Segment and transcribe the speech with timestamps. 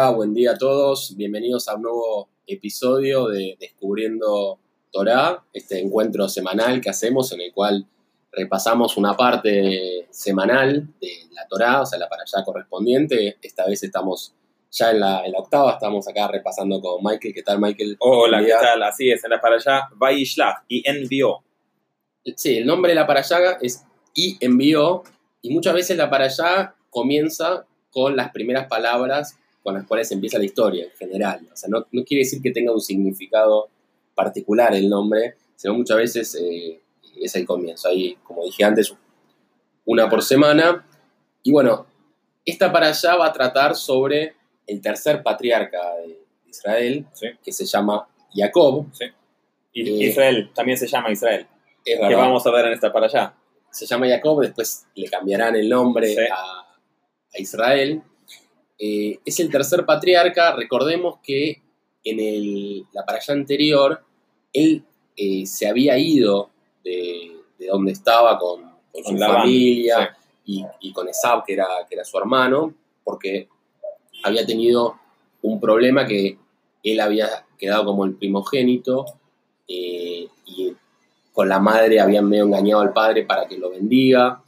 [0.00, 1.14] Hola, buen día a todos.
[1.14, 4.58] Bienvenidos a un nuevo episodio de Descubriendo
[4.90, 7.86] Torah, este encuentro semanal que hacemos en el cual
[8.32, 13.36] repasamos una parte semanal de la Torah, o sea, la para allá correspondiente.
[13.42, 14.32] Esta vez estamos
[14.70, 17.34] ya en la, en la octava, estamos acá repasando con Michael.
[17.34, 17.96] ¿Qué tal, Michael?
[17.98, 18.82] Hola, ¿qué tal?
[18.82, 19.82] Así es, en la para allá,
[20.66, 21.44] y envió.
[22.36, 25.02] Sí, el nombre de la para allá es y envió,
[25.42, 30.38] y muchas veces la para allá comienza con las primeras palabras con las cuales empieza
[30.38, 31.46] la historia en general.
[31.52, 33.68] O sea, no, no quiere decir que tenga un significado
[34.14, 36.80] particular el nombre, sino muchas veces eh,
[37.20, 37.88] es el comienzo.
[37.88, 38.94] Ahí, como dije antes,
[39.84, 40.86] una por semana.
[41.42, 41.86] Y bueno,
[42.44, 44.34] esta para allá va a tratar sobre
[44.66, 47.26] el tercer patriarca de Israel, Sí.
[47.42, 48.86] que se llama Jacob.
[49.72, 51.46] Y Eh, Israel, también se llama Israel.
[51.84, 52.18] Es Que verdad.
[52.18, 53.34] vamos a ver en esta para allá.
[53.72, 56.20] se llama Jacob, después le cambiarán el nombre Sí.
[56.32, 58.02] a, a Israel.
[58.82, 61.60] Eh, es el tercer patriarca, recordemos que
[62.02, 64.02] en el, la paralla anterior,
[64.54, 64.82] él
[65.16, 66.48] eh, se había ido
[66.82, 71.94] de, de donde estaba con, con su familia y, y con Esab, que era, que
[71.94, 72.72] era su hermano,
[73.04, 73.48] porque
[74.22, 74.98] había tenido
[75.42, 76.38] un problema que
[76.82, 79.04] él había quedado como el primogénito
[79.68, 80.74] eh, y
[81.32, 84.42] con la madre habían medio engañado al padre para que lo bendiga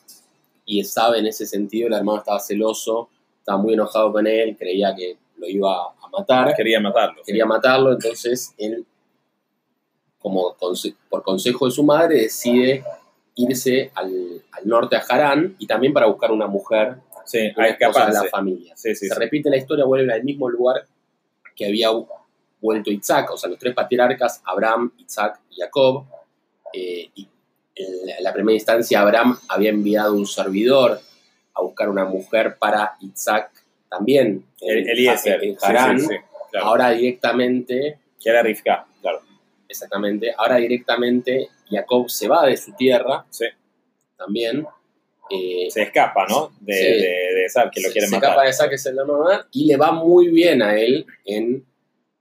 [0.65, 3.11] y Esab en ese sentido, el hermano estaba celoso,
[3.43, 7.17] estaba muy enojado con él, creía que lo iba a matar, Quería matarlo.
[7.19, 7.23] sí.
[7.27, 8.87] quería matarlo, entonces él,
[10.19, 12.85] como conse- por consejo de su madre, decide
[13.35, 17.69] irse al, al norte a Harán y también para buscar una mujer Sí, una a
[17.69, 18.77] esposa de la familia.
[18.77, 20.85] Sí, sí, Se repite la historia, vuelve al mismo lugar
[21.57, 22.07] que había vu-
[22.61, 26.05] vuelto Isaac, o sea, los tres patriarcas, Abraham, Isaac y Jacob.
[26.73, 27.29] Eh, y
[27.77, 31.01] en la- en la primera instancia, Abraham había enviado un servidor
[31.55, 33.51] a buscar una mujer para Isaac
[33.89, 35.43] también en, Eliezer.
[35.45, 36.01] en Harán.
[36.01, 36.15] sí, sí,
[36.51, 36.67] claro.
[36.67, 39.21] Ahora directamente, Que era Rivka, claro.
[39.69, 43.47] exactamente, ahora directamente Jacob se va de su tierra Sí.
[44.17, 44.67] también.
[45.31, 46.53] eh, Se escapa, ¿no?
[46.61, 46.83] De, Sí.
[46.85, 48.31] de, de que lo se, quiere se matar.
[48.31, 51.65] escapa de esa que es el mamá y le va muy bien a él en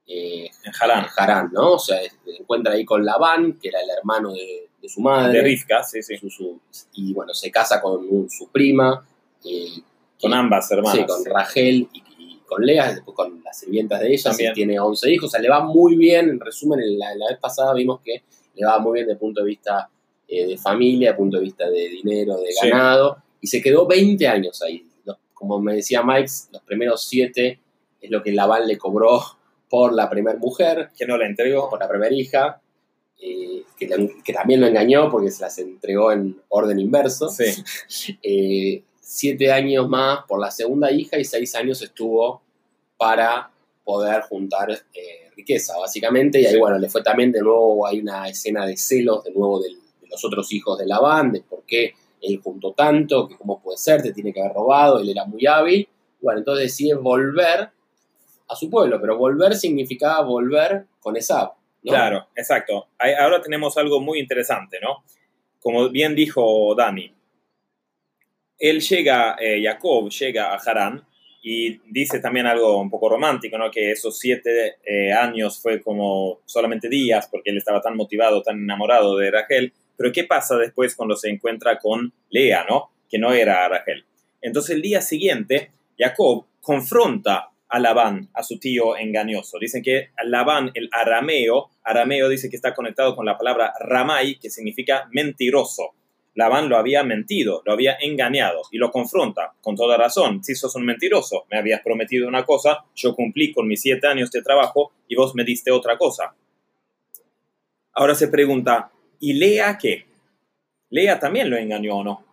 [0.07, 1.05] eh, En Harán.
[1.17, 1.73] Harán, ¿no?
[1.73, 5.37] O sea, se encuentra ahí con Labán, que era el hermano de, de su madre.
[5.37, 6.17] De Rivka, sí, sí.
[6.17, 6.59] su- su-
[6.93, 9.05] y bueno, se casa con un- su prima.
[9.45, 9.81] Eh,
[10.19, 10.97] Con ambas hermanas.
[10.97, 14.53] Sí, con Rachel y, y con Lea, después con las sirvientas de ella, También.
[14.53, 15.27] tiene 11 hijos.
[15.27, 16.29] O sea, le va muy bien.
[16.29, 18.23] En resumen, en la, la vez pasada vimos que
[18.55, 19.89] le va muy bien desde el punto de vista
[20.27, 22.69] eh, de familia, desde el punto de vista de dinero, de Sí.
[22.69, 23.17] ganado.
[23.41, 24.85] Y se quedó 20 años ahí.
[25.05, 27.59] Los- como me decía Mike, los primeros 7
[27.99, 29.21] es lo que Labán le cobró
[29.69, 31.69] por la primera mujer, Que no la entregó.
[31.69, 32.61] por la primera hija.
[33.23, 37.43] eh, que, le- que también lo engañó porque se las entregó en orden inverso Sí.
[38.23, 42.41] eh, siete años más por la segunda hija y seis años estuvo
[42.97, 43.51] para
[43.83, 46.39] poder juntar eh, riqueza, básicamente.
[46.39, 49.59] Y ahí, bueno, le fue también de nuevo, hay una escena de celos, de nuevo,
[49.61, 53.59] del- de los otros hijos de Labán, de por qué él juntó tanto, que cómo
[53.61, 55.87] puede ser, te tiene que haber robado, él era muy hábil.
[56.21, 57.69] Bueno, entonces decide volver
[58.47, 61.53] a su pueblo, pero volver significaba volver con Esab.
[61.83, 61.91] ¿no?
[61.91, 62.87] Claro, exacto.
[63.19, 65.03] Ahora tenemos algo muy interesante, ¿no?
[65.59, 67.11] Como bien dijo Dani,
[68.61, 71.03] él llega, eh, Jacob llega a Harán
[71.41, 73.71] y dice también algo un poco romántico, ¿no?
[73.71, 78.61] Que esos siete eh, años fue como solamente días porque él estaba tan motivado, tan
[78.61, 79.73] enamorado de Rachel.
[79.97, 82.91] Pero ¿qué pasa después cuando se encuentra con Lea, ¿no?
[83.09, 84.05] Que no era Rachel.
[84.41, 89.57] Entonces el día siguiente, Jacob confronta a Labán, a su tío engañoso.
[89.57, 94.51] Dicen que Labán, el arameo, arameo dice que está conectado con la palabra ramay, que
[94.51, 95.95] significa mentiroso.
[96.33, 100.43] Labán lo había mentido, lo había engañado y lo confronta con toda razón.
[100.43, 104.31] Si sos un mentiroso, me habías prometido una cosa, yo cumplí con mis siete años
[104.31, 106.33] de trabajo y vos me diste otra cosa.
[107.93, 110.05] Ahora se pregunta, ¿y Lea qué?
[110.89, 112.25] Lea también lo engañó o no?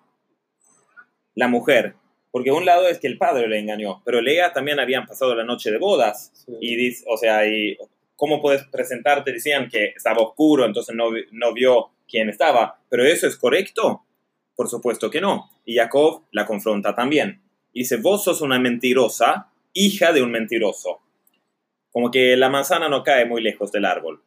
[1.34, 1.94] La mujer.
[2.30, 5.44] Porque un lado es que el padre le engañó, pero Lea también habían pasado la
[5.44, 6.52] noche de bodas Sí.
[6.60, 7.76] y dice, o sea, y
[8.16, 9.32] ¿cómo puedes presentarte?
[9.32, 12.80] Decían que estaba oscuro, entonces no, no vio quién estaba.
[12.88, 14.04] ¿Pero eso es correcto?
[14.56, 15.50] Por supuesto que no.
[15.64, 17.42] Y Jacob la confronta también.
[17.72, 21.00] Y dice, vos sos una mentirosa, hija de un mentiroso.
[21.92, 24.22] Como que la manzana no cae muy lejos del árbol.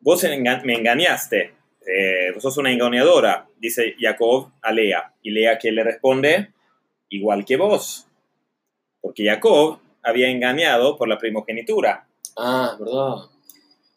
[0.00, 1.54] Vos enga- me engañaste,
[1.86, 5.14] eh, vos sos una engañadora, dice Jacob a Lea.
[5.22, 6.52] Y Lea que le responde,
[7.08, 8.06] igual que vos.
[9.00, 12.06] Porque Jacob había engañado por la primogenitura.
[12.36, 13.26] Ah, ¿verdad?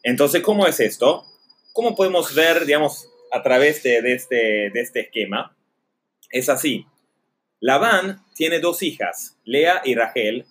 [0.02, 1.24] Entonces, ¿cómo es esto?
[1.72, 5.56] ¿Cómo podemos ver, digamos, a través este, de este esquema?
[6.30, 6.86] Es así.
[7.60, 10.46] Labán tiene dos hijas, Lea y Rachel,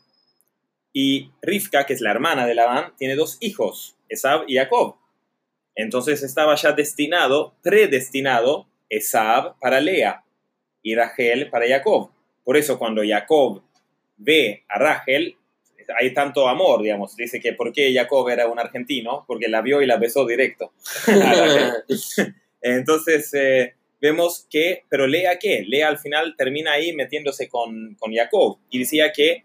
[0.93, 4.95] Y Rivka, que es la hermana de Labán, tiene dos hijos, Esab y Jacob.
[5.75, 10.23] Entonces estaba ya destinado, predestinado, Esab para Lea
[10.81, 12.11] y Rachel para Jacob.
[12.43, 13.61] Por eso cuando Jacob
[14.17, 15.37] ve a Rachel,
[15.99, 17.15] hay tanto amor, digamos.
[17.15, 20.73] Dice que por qué Jacob era un argentino, porque la vio y la besó directo.
[22.61, 25.63] Entonces eh, vemos que, pero Lea qué?
[25.67, 29.43] Lea al final termina ahí metiéndose con, con Jacob y decía que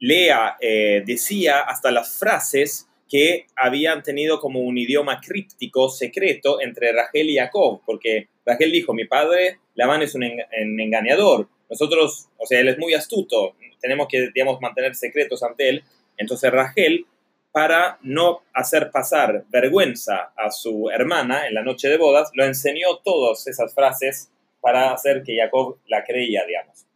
[0.00, 6.92] Lea eh, decía hasta las frases que habían tenido como un idioma críptico secreto entre
[6.92, 12.60] Rachel y Jacob, porque Rachel dijo, mi padre Labán es un, engañador, nosotros, o sea,
[12.60, 15.84] él es muy astuto, tenemos que, digamos, mantener secretos ante él.
[16.16, 17.06] Entonces Rachel,
[17.52, 22.98] para no hacer pasar vergüenza a su hermana en la noche de bodas, lo enseñó
[23.04, 24.30] todas esas frases
[24.60, 26.86] para hacer que Jacob la creía, digamos.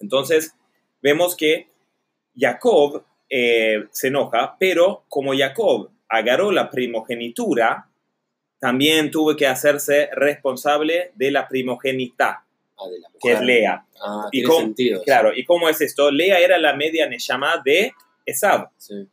[0.00, 0.54] Entonces,
[1.02, 1.68] vemos que
[2.36, 7.88] Jacob eh, se enoja, pero como Jacob agarró la primogenitura,
[8.58, 12.44] también tuvo que hacerse responsable de la primogénita,
[12.78, 13.84] ah, que es Lea.
[14.00, 15.02] Ah, y tiene sentido.
[15.02, 16.10] Claro, ¿y cómo es esto?
[16.10, 17.92] Lea era la media Neshama de
[18.24, 18.70] Esab,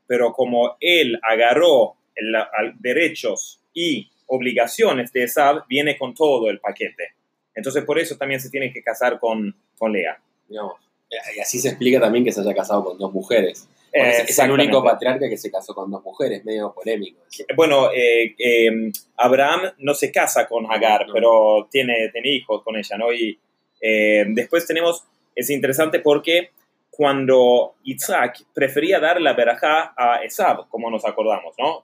[0.07, 2.33] pero como él agarró el,
[2.79, 7.15] derechos y obligaciones de Esab, viene con todo el paquete.
[7.53, 10.19] Entonces por eso también se tiene que casar con, con Lea.
[10.49, 13.67] Y así se explica también que se haya casado con dos mujeres.
[13.91, 17.21] Es, el único patriarca que se casó con dos mujeres, medio polémico.
[17.55, 22.97] Bueno, eh, eh, Abraham no se casa con Hagar, pero tiene, tiene hijos con ella,
[22.97, 23.13] ¿no?
[23.13, 23.39] Y
[23.87, 25.03] eh, después tenemos,
[25.35, 26.49] es interesante porque
[26.89, 31.83] cuando Isaac prefería dar la verajá a Esab, como nos acordamos, ¿no?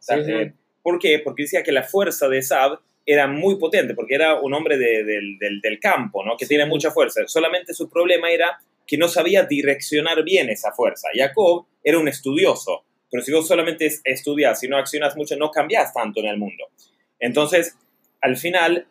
[0.82, 1.20] ¿Por qué?
[1.20, 5.38] Porque decía que la fuerza de Esab era muy potente, porque era un hombre del,
[5.38, 6.36] del, campo, ¿no?
[6.38, 7.22] Que tiene mucha fuerza.
[7.28, 11.08] Solamente su problema era que no sabía direccionar bien esa fuerza.
[11.14, 15.94] Jacob era un estudioso, pero si vos solamente estudias, si no accionas mucho, no cambias
[15.94, 16.66] tanto en el mundo.
[17.20, 17.78] Entonces,
[18.22, 18.88] al final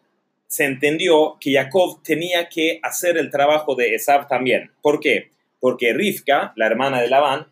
[0.50, 4.72] se entendió que Jacob tenía que hacer el trabajo de Esab también.
[4.82, 5.30] ¿Por qué?
[5.60, 7.46] Porque Rivka, la hermana de Labán,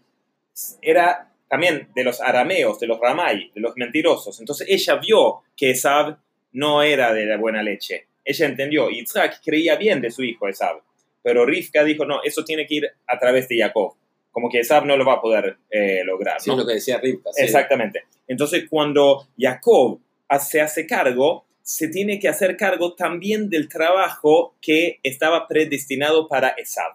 [0.82, 4.40] era también de los arameos, de los ramay, de los mentirosos.
[4.40, 6.18] Entonces ella vio que Esab
[6.50, 8.08] no era de la buena leche.
[8.24, 8.90] Ella entendió.
[8.90, 10.82] Isaac creía bien de su hijo Esab.
[11.22, 13.94] Pero Rivka dijo, no, eso tiene que ir a través de Jacob.
[14.32, 16.40] Como que Esab no lo va a poder eh, lograr.
[16.40, 17.30] Sí, lo que decía Rivka.
[17.36, 18.02] Exactamente.
[18.26, 20.00] Entonces, cuando Jacob
[20.40, 26.48] se hace cargo, se tiene que hacer cargo también del trabajo que estaba predestinado para
[26.48, 26.92] Esab.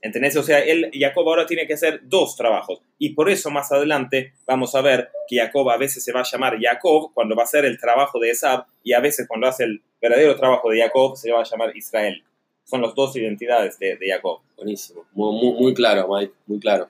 [0.00, 0.34] ¿Entendés?
[0.38, 2.80] O sea, él, Jacob ahora tiene que hacer dos trabajos.
[2.98, 6.24] Y por eso más adelante vamos a ver que Jacob a veces se va a
[6.30, 9.64] llamar Jacob cuando va a hacer el trabajo de Esab y a veces cuando hace
[9.64, 12.24] el verdadero trabajo de Jacob se va a llamar Israel
[12.64, 14.40] son las dos identidades de, Jacob.
[14.56, 16.88] Buenísimo, muy, muy, claro, Mike, muy claro.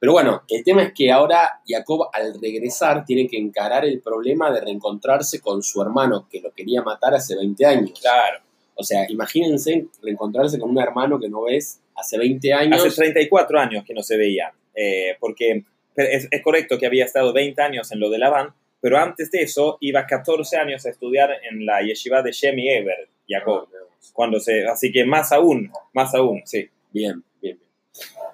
[0.00, 4.50] Pero bueno, el tema es que ahora Jacob al regresar tiene que encarar el problema
[4.50, 8.00] de reencontrarse con su hermano que lo quería matar hace 20 años.
[8.00, 8.40] Claro.
[8.74, 12.82] O sea, imagínense reencontrarse con un hermano que no ves hace 20 años.
[12.82, 15.64] Hace 34 años que no se veía, eh, porque
[15.96, 19.76] es, correcto que había estado 20 años en lo de Labán, pero antes de eso
[19.80, 23.68] iba 14 años a estudiar en la yeshiva de Shemi Eber, Jacob.
[23.70, 23.76] Ah,
[24.14, 26.70] cuando se, así que más aún, más aún, sí.
[26.90, 27.22] Bien.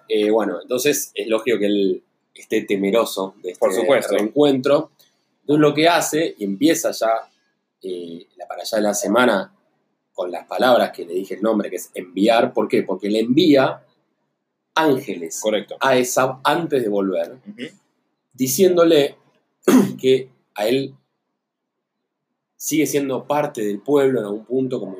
[0.08, 2.02] Eh, bueno, entonces es lógico que él
[2.34, 4.14] esté temeroso de este Por supuesto.
[4.14, 4.90] reencuentro.
[5.40, 7.28] Entonces lo que hace, y empieza ya
[7.82, 9.52] eh, la para allá de la semana
[10.12, 12.52] con las palabras que le dije el nombre, que es enviar.
[12.52, 12.82] ¿Por qué?
[12.82, 13.82] Porque le envía
[14.74, 15.76] ángeles Correcto.
[15.80, 17.36] a Esab antes de volver,
[18.32, 19.16] diciéndole
[20.00, 20.94] que a él
[22.56, 24.96] sigue siendo parte del pueblo en algún punto, como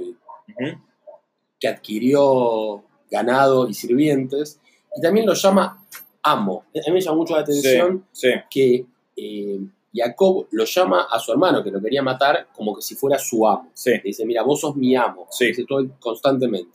[1.58, 4.60] que adquirió ganado y sirvientes,
[4.96, 5.84] y también lo llama
[6.22, 6.64] amo.
[6.74, 8.04] A mí me llama mucho la atención
[8.50, 8.86] que
[9.16, 9.60] eh,
[9.94, 13.46] Jacob lo llama a su hermano, que lo quería matar, como que si fuera su
[13.46, 13.70] amo.
[14.04, 15.26] dice, mira, vos sos mi amo.
[15.38, 16.70] Dice todo constantemente.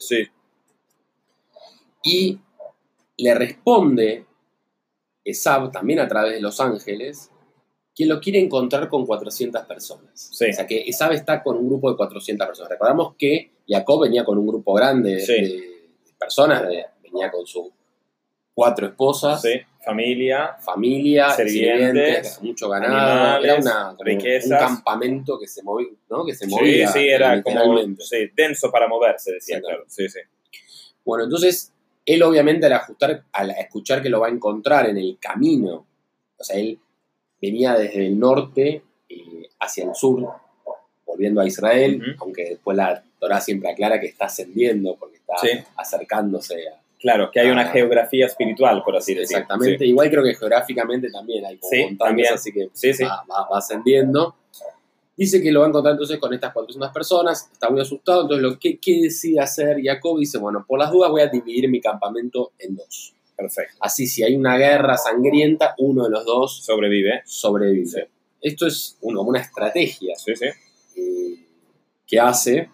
[2.04, 2.40] Y
[3.18, 4.26] le responde
[5.24, 7.30] Esab, también a través de los ángeles,
[7.94, 10.30] que lo quiere encontrar con 400 personas.
[10.32, 12.72] O sea, que Esab está con un grupo de 400 personas.
[12.72, 15.71] Recordamos que Jacob venía con un grupo grande de,
[16.22, 16.64] personas,
[17.02, 17.68] venía con sus
[18.54, 19.44] cuatro esposas.
[19.84, 20.58] Familia.
[20.60, 23.44] Familia, sirvientes, mucho ganado.
[23.44, 26.24] era una, un campamento que se movía, ¿no?
[26.24, 26.88] Que se movía.
[26.88, 27.80] Sí, sí, era como
[28.36, 29.86] denso para moverse, decía, claro.
[29.88, 30.20] Sí, sí.
[31.04, 31.74] Bueno, entonces,
[32.06, 35.88] él obviamente al ajustar, al escuchar que lo va a encontrar en el camino,
[36.38, 36.78] o sea, él
[37.42, 40.28] venía desde el norte eh, hacia el sur,
[41.08, 46.56] volviendo a Israel, aunque después la Torah siempre aclara que está ascendiendo porque está acercándose
[47.00, 47.72] Claro, que hay una Ah.
[47.72, 49.40] geografía espiritual, por así decirlo.
[49.40, 49.86] Exactamente.
[49.88, 52.34] Igual creo que geográficamente también hay como Sí, montañas, también.
[52.34, 53.04] así que Sí, sí.
[53.04, 54.36] Va, va- va ascendiendo.
[55.18, 58.44] Dice que lo va a encontrar entonces con estas 400 personas, está muy asustado, entonces
[58.44, 61.82] lo que ¿qué decide hacer Jacob dice, bueno, por las dudas voy a dividir mi
[61.82, 63.14] campamento en dos.
[63.36, 63.76] Perfecto.
[63.80, 67.22] Así si hay una guerra sangrienta, uno de los dos Sobrevive.
[67.26, 67.86] sobrevive.
[67.88, 68.00] Sí.
[68.42, 70.46] Esto es como una estrategia Sí, sí.
[70.98, 71.46] eh,
[72.08, 72.70] que hace.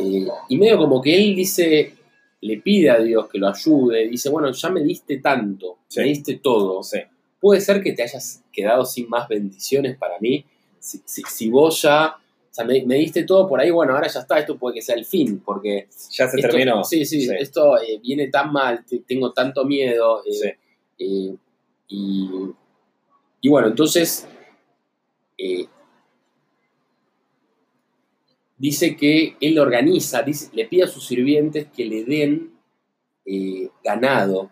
[0.00, 1.94] Eh, y medio como que él dice,
[2.40, 6.00] le pide a Dios que lo ayude, dice, bueno, ya me diste tanto, Sí.
[6.00, 6.98] me diste todo, Sí.
[7.40, 10.44] puede ser que te hayas quedado sin más bendiciones para mí.
[10.78, 14.06] Si, si- si vos ya, o sea, me, me diste todo por ahí, bueno, ahora
[14.08, 16.84] ya está, esto puede que sea el fin, porque Ya se esto- terminó.
[16.84, 17.32] Sí, sí, Sí.
[17.38, 20.22] esto eh, viene tan mal, te- tengo tanto miedo.
[20.26, 20.56] eh,
[21.00, 21.34] eh,
[21.88, 22.28] y,
[23.40, 24.26] y bueno, entonces
[28.58, 32.52] dice que él organiza, dice- le pide a sus sirvientes que le den
[33.30, 34.50] eh, ganado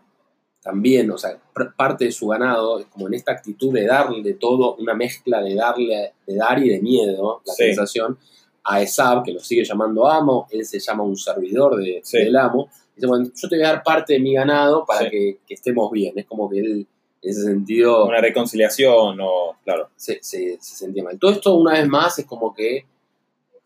[0.62, 1.40] también, o sea,
[1.76, 6.12] parte de su ganado, como en esta actitud de darle todo, una mezcla de darle,
[6.26, 7.62] de dar y de miedo, la Sí.
[7.64, 8.18] sensación,
[8.64, 12.18] a Esab, que lo sigue llamando amo, él se llama un servidor de- Sí.
[12.18, 15.10] del amo, dice, bueno, yo te voy a dar parte de mi ganado para Sí.
[15.10, 16.86] que, que estemos bien, es como que él,
[17.22, 19.88] en ese sentido, Una reconciliación o, claro.
[19.96, 21.18] se, se- se sentía mal.
[21.18, 22.84] Todo esto, una vez más, es como que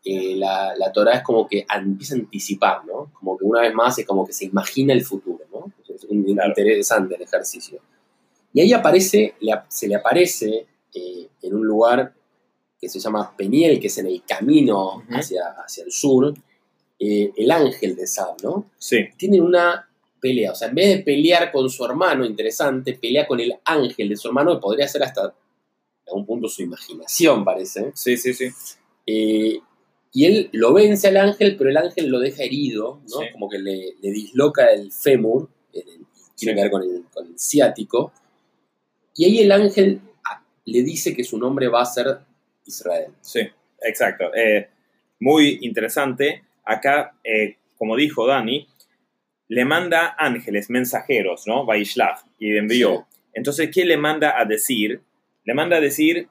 [0.04, 3.10] eh, la, la Torah es como que empieza a anticipar, ¿no?
[3.12, 5.72] Como que una vez más es como que se imagina el futuro, ¿no?
[5.94, 6.48] Es un- Claro.
[6.56, 7.80] interesante el ejercicio.
[8.52, 9.34] Y ahí aparece,
[9.68, 12.12] se le aparece eh, en un lugar
[12.80, 15.04] que se llama Peniel, que es en el camino Ujú.
[15.10, 16.34] hacia, hacia el sur,
[16.98, 18.70] eh, el ángel de Sab, ¿no?
[18.78, 19.06] Sí.
[19.16, 19.86] Tienen una
[20.20, 24.08] pelea, o sea, en vez de pelear con su hermano, interesante, pelea con el ángel
[24.08, 25.32] de su hermano, que podría ser hasta en
[26.08, 27.92] algún punto su imaginación, parece.
[27.94, 28.48] Sí, sí, sí.
[29.06, 29.60] Eh,
[30.12, 33.20] y él lo vence al ángel, pero el ángel lo deja herido, ¿no?
[33.20, 33.26] Sí.
[33.32, 37.38] Como que le, le disloca el fémur, el- tiene que ver con el, con el
[37.38, 38.12] ciático.
[39.14, 42.18] Y ahí el ángel ah, le dice que su nombre va a ser
[42.66, 43.12] Israel.
[43.20, 43.40] Sí,
[43.82, 44.34] exacto.
[44.34, 44.68] Eh,
[45.20, 46.44] muy interesante.
[46.64, 48.66] Acá, eh, como dijo Dani,
[49.48, 51.66] le manda ángeles, mensajeros, ¿no?
[51.66, 53.06] Vaishlav, y envió.
[53.10, 53.20] Sí.
[53.34, 55.02] Entonces, ¿qué le manda a decir?
[55.44, 56.28] Le manda a decir,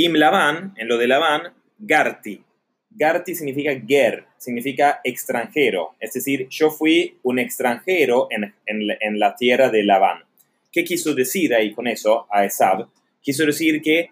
[0.00, 2.40] Im Laban, en lo de Labán, Garti.
[2.88, 5.96] Garti significa ger, significa extranjero.
[5.98, 10.22] Es decir, yo fui un extranjero en, en en la tierra de Labán.
[10.70, 12.86] ¿Qué quiso decir ahí con eso a Esab?
[13.20, 14.10] Quiso decir que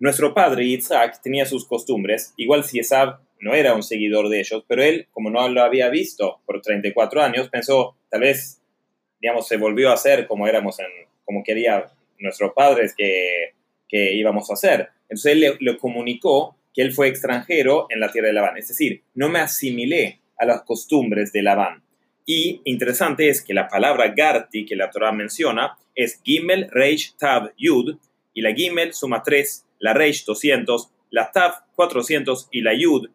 [0.00, 4.64] nuestro padre Isaac tenía sus costumbres, igual si Esab no era un seguidor de ellos,
[4.66, 8.60] pero él, como no lo había visto por 34 años, pensó, tal vez,
[9.20, 10.86] digamos, se volvió a hacer como éramos en,
[11.24, 13.54] como quería nuestros padres que,
[13.88, 14.97] que íbamos a hacer.
[15.08, 19.02] Entonces él le, comunicó que él fue extranjero en la tierra de Labán, es decir,
[19.14, 21.82] no me asimilé a las costumbres de Labán.
[22.26, 27.52] Y interesante es que la palabra Garti que la Torah menciona es Gimel, Reish, Tav,
[27.56, 27.96] Yud,
[28.34, 33.08] y la Gimel suma 3, la Reish 200, la Tav 400 y la Yud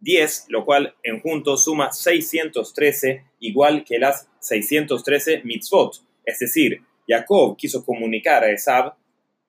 [0.00, 6.02] 10, lo cual en junto suma 613, igual que las 613 mitzvot.
[6.24, 8.94] Es decir, Jacob quiso comunicar a Esab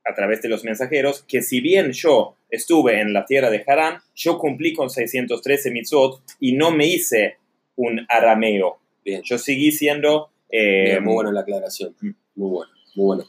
[0.05, 3.99] a través de los mensajeros que si bien yo estuve en la tierra de Harán,
[4.15, 7.37] yo cumplí con 613 mitzvot y no me hice
[7.75, 8.77] un arameo.
[9.03, 10.29] Bien, Yo seguí siendo...
[10.49, 11.95] eh, muy buena la aclaración.
[11.99, 12.09] Mm.
[12.35, 13.23] Muy bueno, muy bueno.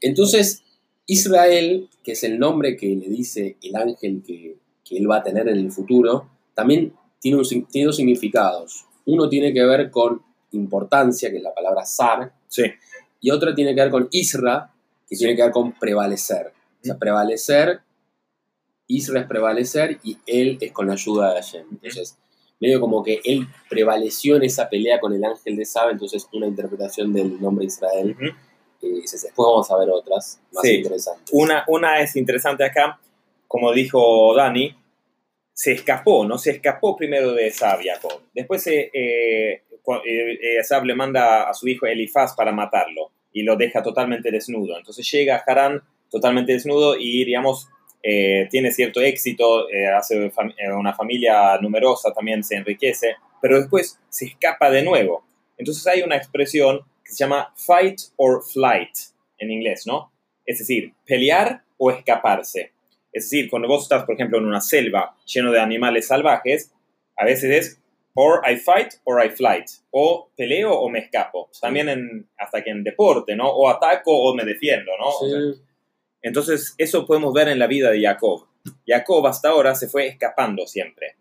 [0.00, 0.62] Entonces,
[1.06, 5.22] Israel, que es el nombre que le dice el ángel que, que él va a
[5.22, 8.84] tener en el futuro, también tiene, un tiene dos significados.
[9.06, 12.62] Uno tiene que ver con importancia, que es la palabra zar, Sí,
[13.20, 14.72] y otro tiene que ver con Isra,
[15.08, 16.52] que tiene que ver con prevalecer.
[16.82, 17.80] O sea, prevalecer,
[18.86, 21.66] Isra es prevalecer y él es con la ayuda de Hashem.
[21.72, 22.16] Entonces,
[22.60, 26.46] medio como que él prevaleció en esa pelea con el ángel de Sab, entonces una
[26.46, 28.16] interpretación del nombre Israel.
[28.80, 30.76] Eh, después vamos a ver otras más Sí.
[30.76, 31.28] interesantes.
[31.32, 32.98] Una, una es interesante acá,
[33.46, 34.74] como dijo Dani,
[35.52, 36.38] se escapó, ¿no?
[36.38, 38.22] Se escapó primero de Jacob.
[38.32, 39.62] Después eh, eh,
[40.04, 44.76] eh, le manda a su hijo Elifaz para matarlo y lo deja totalmente desnudo.
[44.76, 45.80] Entonces llega a Harán
[46.10, 47.68] totalmente desnudo y, digamos,
[48.02, 54.00] eh, tiene cierto éxito, eh, hace eh, una familia numerosa, también se enriquece, pero después
[54.08, 55.24] se escapa de nuevo.
[55.56, 58.90] Entonces hay una expresión que se llama fight or flight
[59.38, 60.12] en inglés, ¿no?
[60.44, 62.72] Es decir, pelear o escaparse.
[63.12, 66.72] Es decir, cuando vos estás, por ejemplo, en una selva lleno de animales salvajes,
[67.16, 67.80] a veces es
[68.20, 69.66] or I fight or I flight.
[69.90, 71.50] O peleo o me escapo.
[71.60, 73.48] También en, hasta que en deporte, ¿no?
[73.48, 75.08] O ataco o me defiendo, ¿no?
[75.08, 75.60] O sea, Sí.
[76.22, 78.46] entonces, eso podemos ver en la vida de Jacob.
[78.86, 81.14] Jacob hasta ahora se fue escapando siempre.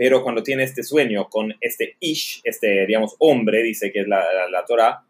[0.00, 4.20] pero cuando tiene este sueño con este Ish, este, digamos, hombre, dice que es la,
[4.32, 5.02] la, la Torah,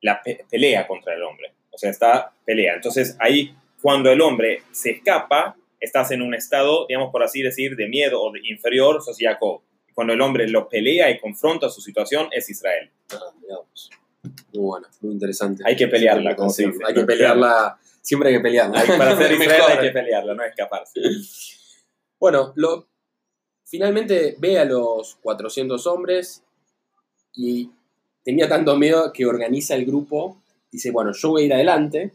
[0.00, 1.52] la pe- pelea contra el hombre.
[1.70, 2.74] O sea, está pelea.
[2.74, 7.76] Entonces ahí, cuando el hombre se escapa, estás en un estado, digamos, por así decir,
[7.76, 9.60] de miedo o de inferior, sos Jacob.
[9.94, 12.90] Cuando el hombre lo pelea y confronta su situación, es Israel.
[13.12, 13.18] Ah.
[14.52, 15.62] Muy bueno, muy interesante.
[15.66, 16.78] Hay que pelearla, como se dice.
[16.86, 18.80] Hay que pelearla, siempre hay que pelearla.
[18.80, 21.00] Hay- para ser Israel hay que pelearla, no escaparse.
[22.16, 22.88] Bueno, lo,
[23.66, 26.42] finalmente ve a los 400 hombres
[27.34, 27.70] y
[28.22, 30.40] tenía tanto miedo que organiza el grupo.
[30.70, 32.14] Dice, bueno, yo voy a ir adelante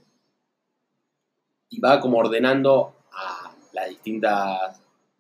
[1.70, 4.79] y va como ordenando a las distintas,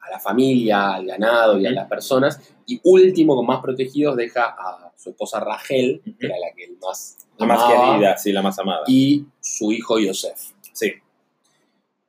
[0.09, 2.39] a la familia, al ganado y a las personas.
[2.65, 6.77] Y último, con más protegidos, deja a su esposa Rachel, que era la que él
[6.81, 8.83] más La más querida, sí, la más amada.
[8.87, 10.37] y su hijo Yosef.
[10.73, 10.91] Sí,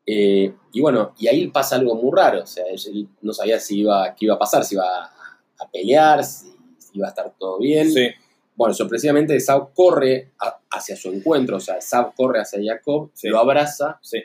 [0.07, 2.43] Eh, y bueno, y ahí pasa algo muy raro.
[2.43, 6.25] O sea, él no sabía si iba, qué iba a pasar, si iba a pelear,
[6.25, 7.91] si, si iba a estar todo bien.
[7.93, 8.09] sí,
[8.57, 13.29] Bueno, sorpresivamente Esau corre a- hacia su encuentro, o sea, Esau corre hacia Jacob, Sí.
[13.29, 14.19] lo abraza sí.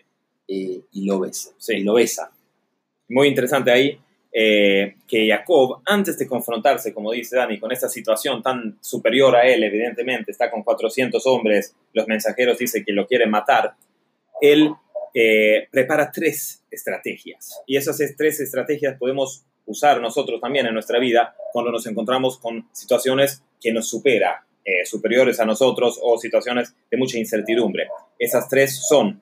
[0.47, 1.51] eh, y lo besa.
[1.57, 1.75] Sí.
[1.77, 2.31] Y lo besa.
[3.09, 3.99] Muy interesante ahí
[4.33, 9.47] eh, que Jacob, antes de confrontarse, como dice Dani, con esta situación tan superior a
[9.47, 13.75] él, evidentemente, está con 400 hombres, los mensajeros dicen que lo quieren matar,
[14.41, 14.71] él
[15.13, 17.61] eh, prepara tres estrategias.
[17.65, 22.37] Y esas es- tres estrategias podemos usar nosotros también en nuestra vida cuando nos encontramos
[22.37, 27.87] con situaciones que nos supera, eh, superiores a nosotros o situaciones de mucha incertidumbre.
[28.19, 29.21] Esas tres son,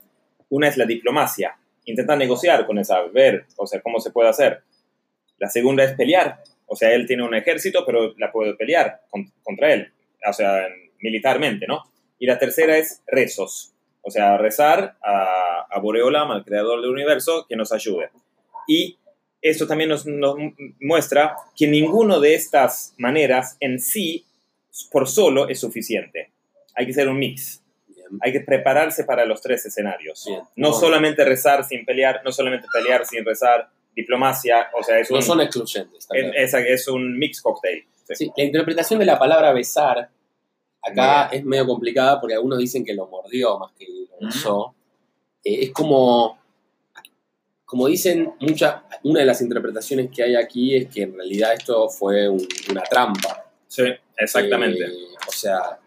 [0.50, 4.64] una es la diplomacia, intentar negociar con esa, ver, o sea, cómo se puede hacer.
[5.38, 9.32] La segunda es pelear, o sea, él tiene un ejército, pero la puede pelear con-
[9.44, 9.92] contra él,
[10.28, 10.68] o sea,
[11.00, 11.84] militarmente, ¿no?
[12.20, 17.56] Y la tercera es rezos, o sea, rezar a, a al creador del universo, que
[17.56, 18.10] nos ayude.
[18.68, 18.98] Y
[19.42, 20.06] esto también nos,
[20.80, 24.26] muestra que ninguna de estas maneras en sí,
[24.92, 26.32] por solo, es suficiente.
[26.76, 27.63] Hay que hacer un mix.
[28.22, 30.24] Hay que prepararse para los tres escenarios.
[30.26, 30.40] Bien.
[30.56, 35.10] No Bueno, solamente rezar sin pelear, no solamente pelear sin rezar, diplomacia, o sea, es
[35.12, 36.00] un, no son excluyentes.
[36.10, 36.18] está
[36.60, 37.86] es, es- un mix cocktail.
[38.06, 38.16] Sí.
[38.16, 40.10] Sí, la interpretación de la palabra besar
[40.82, 41.40] acá Bien.
[41.42, 44.76] es medio complicada porque algunos dicen que lo mordió más que lo besó.
[45.44, 46.38] Eh, es como,
[47.66, 51.88] como dicen, mucha, una de las interpretaciones que hay aquí es que en realidad esto
[51.90, 53.46] fue un- una trampa.
[53.68, 53.84] Sí,
[54.18, 54.84] exactamente.
[54.86, 54.92] Eh,
[55.28, 55.80] o sea,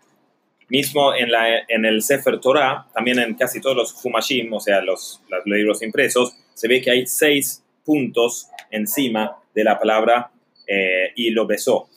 [0.69, 4.81] Mismo en, la, en el Sefer Torah, también en casi todos los Humashim, o sea,
[4.81, 10.31] los, los libros impresos, se ve que hay seis puntos encima de la palabra
[10.67, 11.89] eh, y lo besó.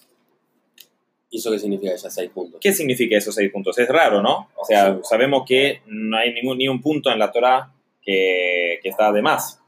[1.32, 2.60] ¿y eso qué significa ya seis puntos?
[2.60, 3.78] ¿Qué significa esos seis puntos?
[3.78, 4.50] Es raro, ¿no?
[4.56, 5.02] O sea, Sí.
[5.04, 9.22] sabemos que no hay ningún, ni un punto en la Torah que, que está de
[9.22, 9.62] más.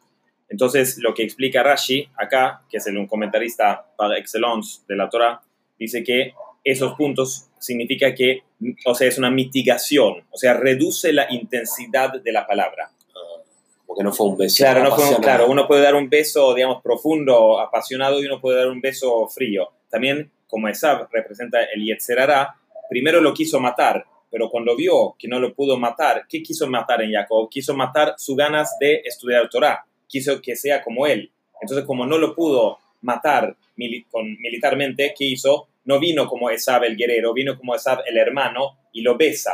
[0.50, 5.08] Entonces, lo que explica Rashi acá, que es el, un comentarista par excellence de la
[5.08, 5.42] Torah,
[5.78, 8.44] dice que esos puntos significa que,
[8.86, 12.92] o sea, es una mitigación, o sea, reduce la intensidad de la palabra.
[13.16, 13.42] Ah,
[13.86, 14.64] como que no fue un beso.
[14.64, 18.40] Claro, no fue un- claro, uno puede dar un beso, digamos, profundo, apasionado, y uno
[18.40, 19.70] puede dar un beso frío.
[19.90, 22.56] También, como Esab representa el Yetzerará,
[22.90, 27.02] primero lo quiso matar, pero cuando vio que no lo pudo matar, ¿qué quiso matar
[27.02, 27.50] en Jacob?
[27.50, 31.32] Quiso matar sus ganas de estudiar Torah, quiso que sea como él.
[31.62, 35.68] Entonces, como no lo pudo matar mili- con, militarmente, ¿qué hizo?
[35.86, 39.52] No vino como Esab el guerrero, vino como Esab el hermano y lo besa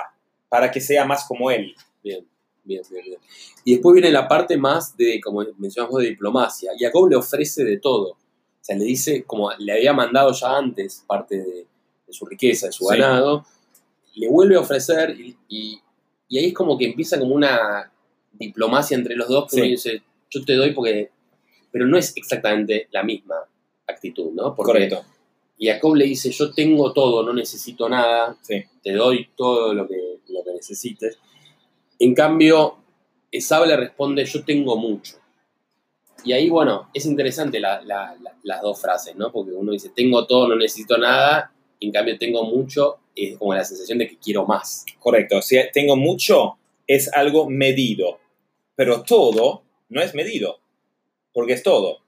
[0.49, 1.73] para que sea más como él.
[2.03, 2.25] Bien,
[2.63, 3.19] bien, bien, bien.
[3.63, 6.71] Y después viene la parte más de, como mencionamos de diplomacia.
[6.77, 8.11] Jacob le ofrece de todo.
[8.11, 8.17] O
[8.67, 11.65] sea, le dice, como le había mandado ya antes parte de,
[12.07, 12.97] de su riqueza, de su Sí.
[12.97, 13.45] ganado,
[14.15, 15.81] le vuelve a ofrecer y, y-
[16.29, 17.89] y ahí es como que empieza como una
[18.33, 19.61] diplomacia entre los dos, que Sí.
[19.61, 21.09] uno dice, yo te doy porque...
[21.71, 23.35] Pero no es exactamente la misma
[23.87, 24.55] actitud, ¿no?
[24.55, 24.89] Porque
[25.59, 28.63] Jacob le dice, yo tengo todo, no necesito nada, Sí.
[28.83, 31.17] te doy todo lo que, lo que necesites.
[31.99, 32.77] En cambio,
[33.31, 35.17] Esab le responde, yo tengo mucho.
[36.23, 39.31] Y ahí, bueno, es interesante la- la- la- las dos frases, ¿no?
[39.31, 43.53] Porque uno dice, tengo todo, no necesito nada, y en cambio tengo mucho, es como
[43.53, 44.85] la sensación de que quiero más.
[44.99, 45.41] Correcto.
[45.41, 48.19] Si tengo mucho, es algo medido.
[48.75, 50.59] Pero todo no es medido,
[51.33, 51.99] porque es todo.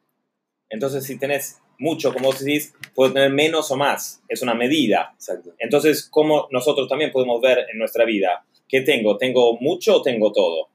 [0.69, 4.21] Entonces, si tenés mucho, como vos decís, puedo tener menos o más.
[4.29, 5.11] Es una medida.
[5.15, 5.53] Exacto.
[5.57, 8.43] Entonces, ¿cómo nosotros también podemos ver en nuestra vida?
[8.67, 9.17] ¿Qué tengo?
[9.17, 10.69] ¿Tengo mucho o tengo todo?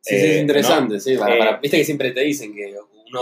[0.00, 1.16] Sí, sí, Eh, es interesante, sí.
[1.16, 2.72] para- Eh, para- Viste que siempre te dicen que
[3.08, 3.20] uno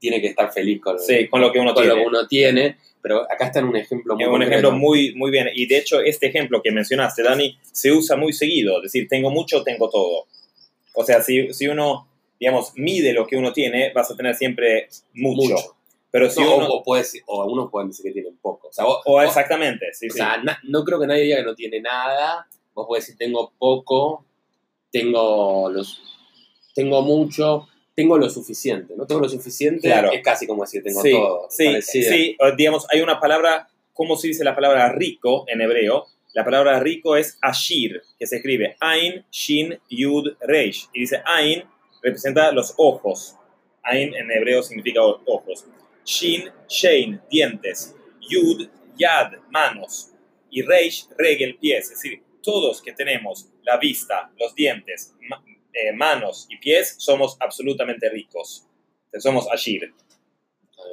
[0.00, 2.02] tiene que estar feliz con, Sí, con lo que uno con lo tiene.
[2.02, 5.30] que uno tiene, pero acá está en un ejemplo muy Es un ejemplo muy, muy
[5.30, 5.48] bien.
[5.54, 8.78] Y de hecho, este ejemplo que mencionaste, Dani, se usa muy seguido.
[8.78, 10.26] Es decir, tengo mucho, tengo todo.
[10.94, 12.08] O sea, si, si uno,
[12.40, 15.54] digamos, mide lo que uno tiene, vas a tener siempre mucho.
[15.54, 15.76] Mucho.
[16.10, 16.66] Pero si No, uno...
[16.68, 18.68] o, puede ser- o algunos pueden decir que tienen poco.
[18.68, 20.18] O sea, vos- O vos- exactamente, sí, o sí.
[20.18, 22.46] sea, na- no creo que nadie diga que no tiene nada.
[22.74, 24.24] Vos podés decir, tengo poco,
[24.90, 26.00] tengo, los,
[26.74, 28.94] tengo mucho, tengo lo suficiente.
[28.96, 30.12] No tengo lo suficiente, Claro.
[30.12, 31.46] es casi como decir tengo sí, todo.
[31.50, 32.10] sí, parecida.
[32.12, 36.06] sí, digamos, hay una palabra, ¿cómo se dice la palabra rico en hebreo?
[36.34, 40.88] La palabra rico es ashir, que se escribe Ain, Shin, Yud, Reish.
[40.92, 41.64] Y dice Ain
[42.02, 43.34] representa los ojos.
[43.82, 45.66] Ain en hebreo significa ojos.
[46.08, 47.94] Shin, Shein, dientes.
[48.30, 50.12] Yud, Yad, manos.
[50.50, 51.84] Y Reish, regel, pies.
[51.84, 55.44] Es decir, todos que tenemos la vista, los dientes, ma-
[55.74, 58.66] eh, manos y pies, somos absolutamente ricos.
[59.18, 59.92] Somos ashir.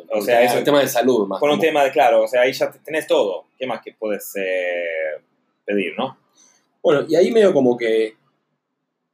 [0.10, 1.42] O sea, es el tema de salud más.
[1.42, 3.46] Un como- tema de, claro, o sea, ahí ya te- tenés todo.
[3.58, 5.22] ¿Qué más que puedes eh,
[5.64, 6.18] pedir, no?
[6.84, 8.16] Bueno, y ahí medio como que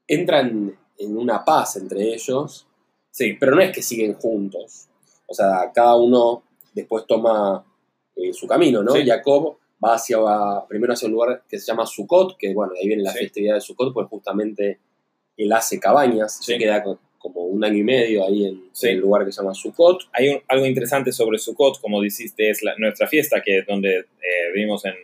[0.08, 2.68] entran en una paz entre ellos,
[3.14, 4.88] Sí, pero no es que siguen juntos.
[5.32, 7.66] O sea, cada uno después toma
[8.18, 8.92] eh, su camino, ¿no?
[8.92, 9.06] Sí.
[9.06, 12.86] Jacob va hacia, va primero hacia un lugar que se llama Sukkot, que bueno, ahí
[12.88, 13.20] viene la Sí.
[13.20, 14.80] festividad de Sukkot, pues justamente
[15.38, 16.54] él hace cabañas, Sí.
[16.54, 18.88] se queda co- como un año y medio ahí en, Sí.
[18.90, 20.02] en el lugar que se llama Sukkot.
[20.12, 24.00] hay un- algo interesante sobre Sukkot, como dijiste, es la- nuestra fiesta, que es donde
[24.00, 24.96] eh, vivimos en,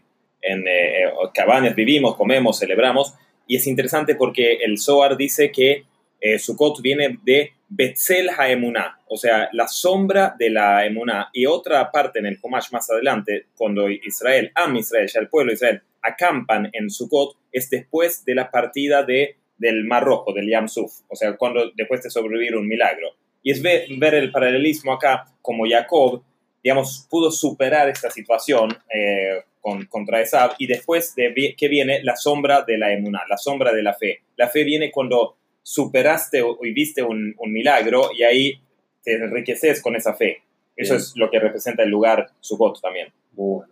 [0.42, 3.14] en eh, cabañas, vivimos, comemos, celebramos.
[3.48, 5.86] Y es interesante porque el Zohar dice que
[6.20, 11.30] eh, Sukkot viene de Betzel HaEmuná, o sea, la sombra de la Emuná.
[11.34, 15.50] Y otra parte en el Humash más adelante, cuando Israel, Am Israel, ya el pueblo
[15.50, 20.50] de Israel, acampan en Sukkot, es después de la partida de, del Mar Rojo, del
[20.50, 23.10] Yam Suf, o sea, cuando después de sobrevivir un milagro.
[23.44, 26.24] Y es ver, el paralelismo acá, como Jacob,
[26.64, 32.16] digamos, pudo superar esta situación eh, con, contra Esab, y después de que viene la
[32.16, 34.22] sombra de la emuná, la sombra de la fe.
[34.36, 35.37] La fe viene cuando
[35.68, 38.62] superaste o, y viste un, un milagro y ahí
[39.04, 40.42] te enriqueces con esa fe.
[40.78, 41.02] Eso Bien.
[41.04, 43.10] es lo que representa el lugar Sukkot también.
[43.34, 43.68] Bueno.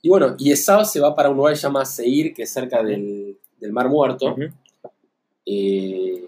[0.00, 2.50] Y bueno, y Esau se va para un lugar que se llama Seir, que es
[2.50, 4.34] cerca del, del Mar Muerto.
[5.44, 6.26] Eh,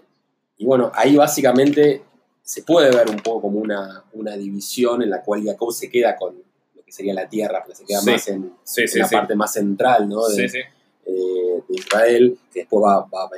[0.57, 2.03] y bueno, ahí básicamente
[2.43, 6.15] se puede ver un poco como una, una división en la cual Jacob se queda
[6.15, 6.35] con
[6.75, 8.11] lo que sería la tierra, pero se queda Sí.
[8.11, 10.27] más en, Sí, en sí, la parte más central ¿no?
[10.27, 13.29] de, eh, de Israel, que después va, va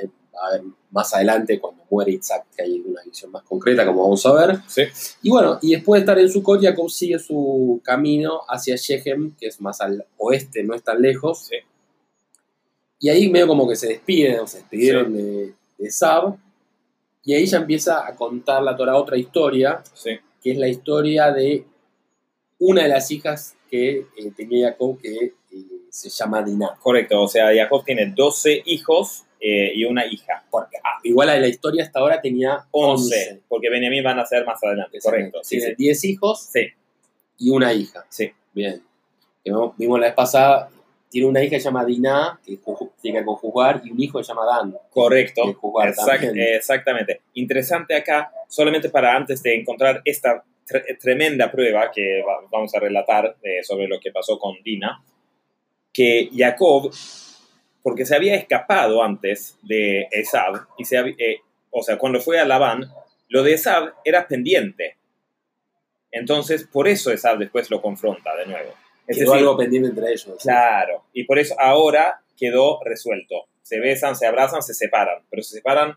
[0.42, 4.24] a ver- más adelante cuando muere Isaac, que hay una visión más concreta, como vamos
[4.26, 4.58] a ver.
[4.66, 4.82] Sí.
[5.22, 9.48] Y bueno, y después de estar en Sukkot, Jacob sigue su camino hacia Shechem, que
[9.48, 11.46] es más al oeste, no es tan lejos.
[11.46, 11.56] Sí.
[13.00, 16.36] Y ahí medio como que se despiden, o se despidieron de, de Sab.
[17.24, 19.82] Y ahí ya empieza a contar la Torah otra historia,
[20.42, 21.64] que es la historia de
[22.58, 25.34] una de las hijas que eh, tenía Jacob, que eh,
[25.90, 26.76] se llama Dinah.
[26.80, 30.44] Correcto, o sea, Jacob tiene 12 hijos eh, y una hija.
[30.50, 33.42] Porque, ah, igual a la historia hasta ahora tenía 11, 11.
[33.48, 34.98] porque Benjamín van a ser más adelante.
[35.00, 35.74] Correcto, sí, Tiene sí.
[35.76, 36.66] 10 hijos Sí,
[37.38, 38.04] y una hija.
[38.08, 38.30] sí.
[38.52, 38.82] Bien.
[39.44, 40.68] Que vimos, la vez pasada,
[41.10, 42.58] tiene una hija que se llama Dinah, que
[43.00, 44.76] tiene que conjugar, y un hijo que se llama Dan.
[44.90, 46.54] Correcto, jugar Exact- también.
[46.54, 47.20] exactamente.
[47.34, 52.80] Interesante acá, solamente para antes de encontrar esta tre- tremenda prueba que va- vamos a
[52.80, 55.02] relatar eh, sobre lo que pasó con Dina,
[55.92, 56.92] que Jacob,
[57.88, 62.44] porque se había escapado antes de Esab, y se eh, o sea, cuando fue a
[62.44, 62.84] Labán,
[63.28, 64.98] lo de Esab era pendiente.
[66.10, 68.74] Entonces, por eso Esab después lo confronta de nuevo.
[69.06, 70.36] Es Quedó decir, algo pendiente entre ellos.
[70.42, 73.46] Claro, y por eso ahora quedó resuelto.
[73.62, 75.96] Se besan, se abrazan, se separan, pero se separan,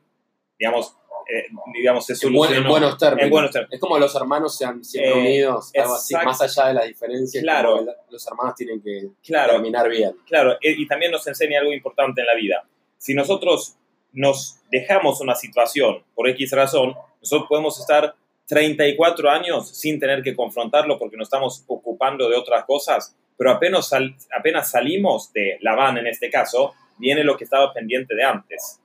[0.58, 0.96] digamos,
[1.30, 2.56] eh, digamos se solucionó.
[2.62, 3.24] en buenos términos.
[3.26, 3.74] En buenos términos.
[3.74, 7.44] Es como los hermanos sean siempre Eh, unidos, algo así, más allá de las diferencias.
[7.44, 7.72] Claro.
[7.78, 10.16] como la- los hermanos tienen que Claro, terminar bien.
[10.28, 12.64] claro, eh, y también nos enseña algo importante en la vida.
[12.98, 13.76] Si nosotros
[14.14, 18.14] nos dejamos una situación por X razón, nosotros podemos estar
[18.48, 23.88] 34 años sin tener que confrontarlo porque nos estamos ocupando de otras cosas, pero apenas,
[23.88, 28.81] sal- apenas salimos de Labán en este caso, viene lo que estaba pendiente de antes.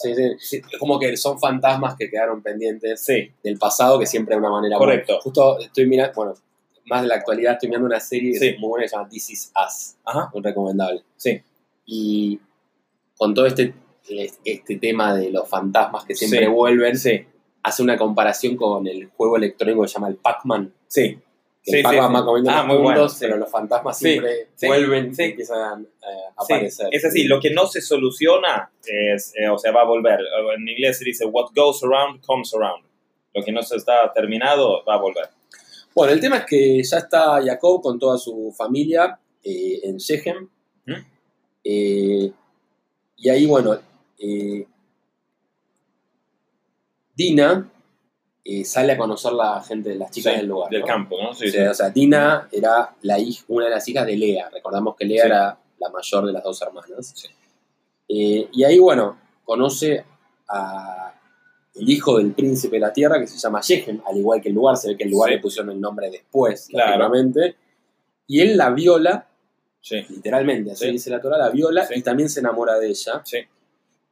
[0.00, 3.04] Sí, sí, sí, Es como que son fantasmas que quedaron pendientes
[3.42, 5.14] del pasado que siempre de una manera Correcto.
[5.14, 5.22] buena.
[5.22, 6.34] Justo estoy mirando, bueno,
[6.86, 9.30] más de la actualidad, estoy mirando una serie que muy buena que se llama This
[9.30, 11.02] Is Us, ajá, muy recomendable.
[11.16, 11.40] sí,
[11.84, 12.40] Y
[13.16, 13.74] con todo este,
[14.44, 16.94] este tema de los fantasmas que siempre vuelven,
[17.62, 20.72] hace una comparación con el juego electrónico que se llama el Pac-Man.
[20.86, 21.18] sí.
[21.68, 22.24] Que Sí, el Pac-Man sí, va sí.
[22.24, 25.22] comiendo Ah, los puntos, bueno, pero los fantasmas Sí, siempre vuelven sí.
[25.22, 26.88] y empiezan eh, a aparecer.
[26.90, 30.20] es así, lo que no se soluciona, es, eh, o sea, va a volver.
[30.56, 32.84] En inglés se dice, what goes around comes around.
[33.34, 35.26] Lo que no se está terminado va a volver.
[35.94, 40.48] Bueno, el tema es que ya está Jacob con toda su familia eh, en Shechem.
[40.86, 40.96] Ujú.
[41.64, 42.32] Eh,
[43.16, 43.78] y ahí, bueno,
[47.14, 47.68] Dina
[48.50, 50.70] eh, sale a conocer la gente, las chicas Sí, del lugar.
[50.70, 50.86] Del ¿no?
[50.86, 51.34] campo, ¿no?
[51.34, 54.48] Sí, O sea, o sea, Dina era la hij- una de las hijas de Lea.
[54.50, 57.12] Recordamos que Lea era la mayor de las dos hermanas.
[57.14, 57.28] Sí.
[58.08, 60.04] Eh, y ahí, bueno, conoce
[60.48, 61.14] a
[61.74, 64.54] el hijo del príncipe de la tierra que se llama Shechem, al igual que el
[64.54, 64.76] lugar.
[64.78, 66.90] Se ve que el lugar le pusieron el nombre después, Claro.
[66.98, 67.56] lógicamente.
[68.26, 69.26] Y él la viola,
[70.08, 70.90] literalmente, así Sí.
[70.92, 73.20] dice la Torah, la viola y también se enamora de ella.
[73.24, 73.38] sí.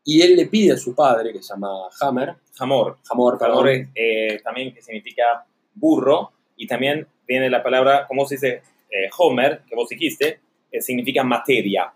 [0.09, 2.99] Y él le pide a su padre, que se llama Hammer, Hamor.
[3.11, 8.25] Hamor, perdón, Hamor es, eh, también que significa burro y también viene la palabra, ¿cómo
[8.25, 8.63] se dice?
[8.89, 10.39] Eh, Homer, que vos dijiste,
[10.71, 11.93] eh, significa materia.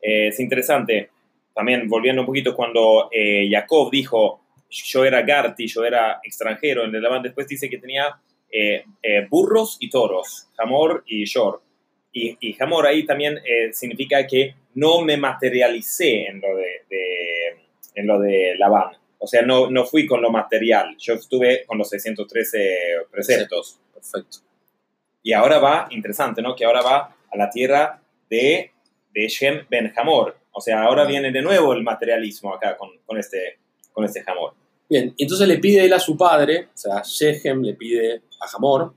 [0.00, 1.08] Eh, es interesante,
[1.54, 6.94] también volviendo un poquito cuando eh, Jacob dijo, yo era Garti, yo era extranjero en
[6.94, 8.20] el después dice que tenía
[8.52, 8.84] eh,
[9.30, 11.62] burros y toros, Hamor y Shor.
[12.14, 17.56] Y, y Hamor ahí también eh, significa que no me materialicé en lo de, de-
[17.96, 18.96] en lo de Labán.
[19.18, 20.96] O sea, no, no fui con lo material.
[20.98, 23.78] Yo estuve con los 613 preceptos.
[23.92, 24.38] perfecto.
[25.22, 26.54] Y ahora va, interesante, ¿no?
[26.54, 28.00] Que ahora va a la tierra
[28.30, 28.70] de,
[29.12, 30.36] de Shem Ben Hamor.
[30.52, 33.58] O sea, ahora viene de nuevo el materialismo acá con, con este,
[33.92, 34.54] con este Hamor.
[34.88, 38.92] Bien, entonces le pide él a su padre, o sea, Shechem le pide a Hamor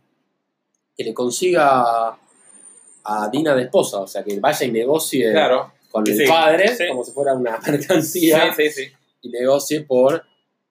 [0.98, 2.18] que le consiga
[3.10, 5.72] a Dina de esposa, o sea, que vaya y negocie Claro.
[5.91, 6.88] con Sí, el padre, sí.
[6.89, 8.84] como si fuera una mercancía, sí,
[9.22, 10.24] y negocie por...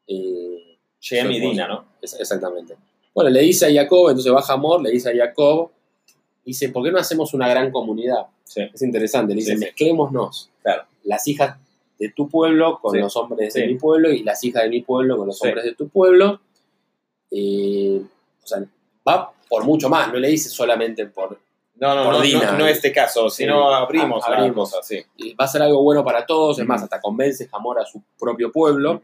[0.07, 1.41] eh, Shem y.
[1.41, 1.85] Dina, ¿no?
[2.03, 2.75] Es- Exactamente.
[3.15, 5.71] Bueno, le dice a Jacob, entonces va Hamor, le dice a Jacob,
[6.45, 8.27] dice, ¿por qué no hacemos una gran comunidad?
[8.55, 10.51] Es interesante, le dice, mezclémonos.
[10.63, 10.85] Claro.
[11.05, 11.57] Las hijas
[11.99, 15.17] de tu pueblo con los hombres de mi pueblo y las hijas de mi pueblo
[15.17, 16.41] con los hombres de tu pueblo.
[17.31, 18.03] Eh,
[18.45, 18.63] o sea,
[19.09, 21.39] va por mucho más, no le dice solamente por...
[21.79, 22.53] No, no, Por no, Dina.
[22.53, 24.71] no, no este caso, sino abrimos, la abrimos.
[24.71, 25.05] cosa, sí.
[25.17, 28.03] y Va a ser algo bueno para todos, es más, hasta convence Hamor a su
[28.19, 29.03] propio pueblo.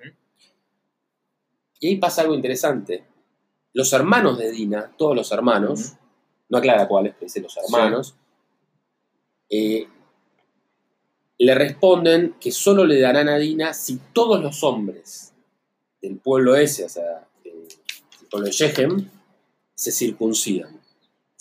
[1.81, 3.05] Y ahí pasa algo interesante.
[3.75, 5.95] Los hermanos de Dina, todos los hermanos,
[6.49, 8.15] no aclara cuáles, pero dice los hermanos,
[9.51, 9.87] eh,
[11.39, 15.35] le responden que solo le darán a Dina si todos los hombres
[16.01, 17.69] del pueblo ese, o sea, eh,
[18.21, 19.11] el pueblo de Shechem,
[19.75, 20.82] se circuncidan.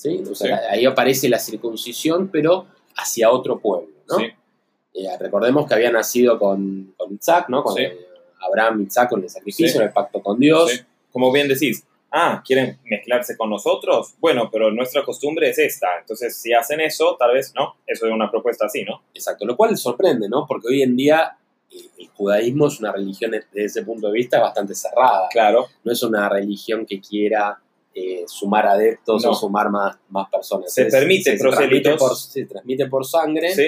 [0.01, 0.23] ¿Sí?
[0.29, 0.63] O sea, Sí.
[0.71, 3.89] ahí aparece la circuncisión, pero hacia otro pueblo.
[4.09, 4.17] ¿no?
[4.17, 4.25] Sí.
[4.93, 7.63] Eh, recordemos que había nacido con, con Isaac, ¿no?
[7.63, 7.83] Con Sí.
[8.45, 9.77] Abraham, Isaac, con el sacrificio, Sí.
[9.77, 10.71] en el pacto con Dios.
[10.71, 10.79] Sí.
[11.11, 14.15] Como bien decís, ah, ¿quieren mezclarse con nosotros?
[14.19, 15.87] Bueno, pero nuestra costumbre es esta.
[15.99, 17.75] Entonces, si hacen eso, tal vez no.
[17.85, 19.03] Eso es una propuesta así, ¿no?
[19.13, 20.45] Exacto, lo cual sorprende, ¿no?
[20.47, 21.37] Porque hoy en día
[21.69, 25.29] eh, el judaísmo es una religión desde ese punto de vista bastante cerrada.
[25.31, 25.67] Claro.
[25.85, 27.59] No es una religión que quiera
[27.93, 29.31] eh, sumar adeptos No.
[29.31, 30.73] o sumar más, más personas.
[30.73, 31.97] Se permite transmite prosélitos.
[31.97, 33.67] por, se transmite por sangre Sí,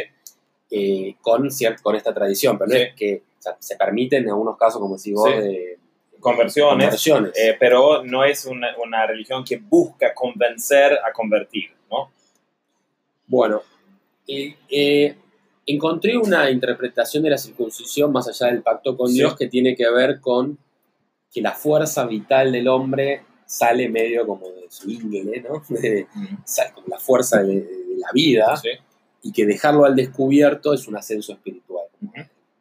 [0.72, 2.82] eh, con, esta tradición, pero no Sí.
[2.82, 5.38] es que o sea, se permiten en algunos casos, como decís vos, Sí.
[5.42, 5.80] de
[6.22, 6.86] conversiones.
[6.86, 7.32] conversiones.
[7.38, 12.10] eh, pero no es una, una religión que busca convencer a convertir, ¿no?
[13.28, 13.62] Bueno,
[14.28, 15.16] eh,
[15.66, 19.14] encontré una interpretación de la circuncisión más allá del pacto con.
[19.14, 20.58] Dios que tiene que ver con
[21.34, 25.64] que la fuerza vital del hombre sale medio como de su índole, ¿no?
[25.70, 26.08] De-
[26.46, 28.70] sale como la fuerza de, de la vida Sí.
[29.24, 31.86] y que dejarlo al descubierto es un ascenso espiritual.
[32.02, 32.14] Ujú.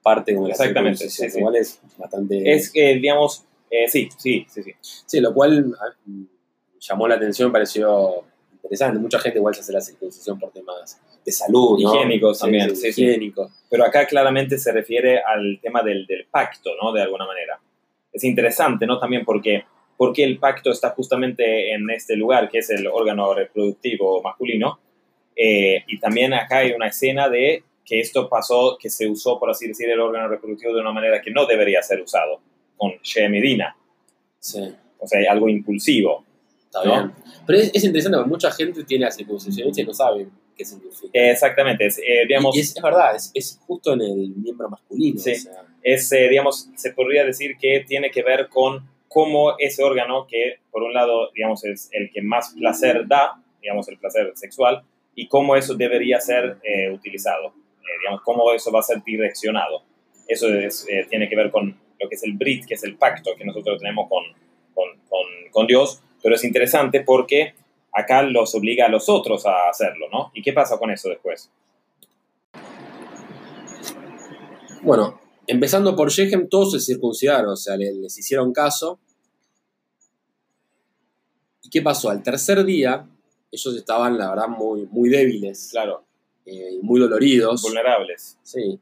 [0.02, 1.38] Parte de la Exactamente, sí, sí.
[1.38, 2.52] igual es bastante...
[2.52, 4.72] Es que, digamos, eh, sí, sí, sí, sí.
[5.06, 5.94] Sí, lo cual ah,
[6.80, 8.98] llamó la atención, pareció interesante.
[8.98, 11.94] Mucha gente igual se hace la circuncisión por temas de salud, ¿no?
[11.94, 13.02] Higiénicos también, sí, sí, sí.
[13.04, 13.52] higiénicos.
[13.70, 16.92] Pero acá claramente se refiere al tema del, del pacto, ¿no?
[16.92, 17.60] De alguna manera.
[18.12, 18.98] Es interesante, ¿no?
[18.98, 19.64] También porque,
[20.02, 24.80] porque el pacto está justamente en este lugar, que es el órgano reproductivo masculino.
[25.36, 29.48] Eh, y también acá hay una escena de que esto pasó, que se usó, por
[29.48, 32.40] así decir, el órgano reproductivo de una manera que no debería ser usado,
[32.76, 33.76] con Shem y Dina.
[34.40, 36.24] Sí, O sea, algo impulsivo.
[36.64, 36.90] está ¿No?
[36.90, 37.12] bien.
[37.46, 41.10] Pero es, es interesante porque mucha gente tiene la circuncisión y no sabe qué significa.
[41.12, 45.20] Exactamente, es, eh, digamos, y es, es verdad, es, es justo en el miembro masculino.
[45.20, 45.30] Sí.
[45.30, 49.82] o sea, es, eh, digamos, se podría decir que tiene que ver con cómo ese
[49.84, 54.32] órgano, que por un lado, digamos, es el que más placer da, digamos, el placer
[54.34, 54.82] sexual,
[55.14, 59.82] y cómo eso debería ser eh, utilizado, eh, digamos, cómo eso va a ser direccionado.
[60.26, 62.96] Eso es, eh, tiene que ver con lo que es el Brit, que es el
[62.96, 64.24] pacto que nosotros tenemos con,
[64.74, 67.54] con, con, con Dios, pero es interesante porque
[67.92, 70.30] acá los obliga a los otros a hacerlo, ¿no?
[70.32, 71.50] ¿Y qué pasa con eso después?
[74.80, 75.20] Bueno,
[75.52, 78.98] empezando por Shechem, todos se circuncidaron, o sea, le- les hicieron caso.
[81.62, 82.10] ¿Y qué pasó?
[82.10, 83.06] Al tercer día,
[83.50, 86.04] ellos estaban, la verdad, muy, muy débiles, Claro,
[86.46, 87.62] eh, muy doloridos.
[87.62, 88.38] vulnerables.
[88.42, 88.78] Sí.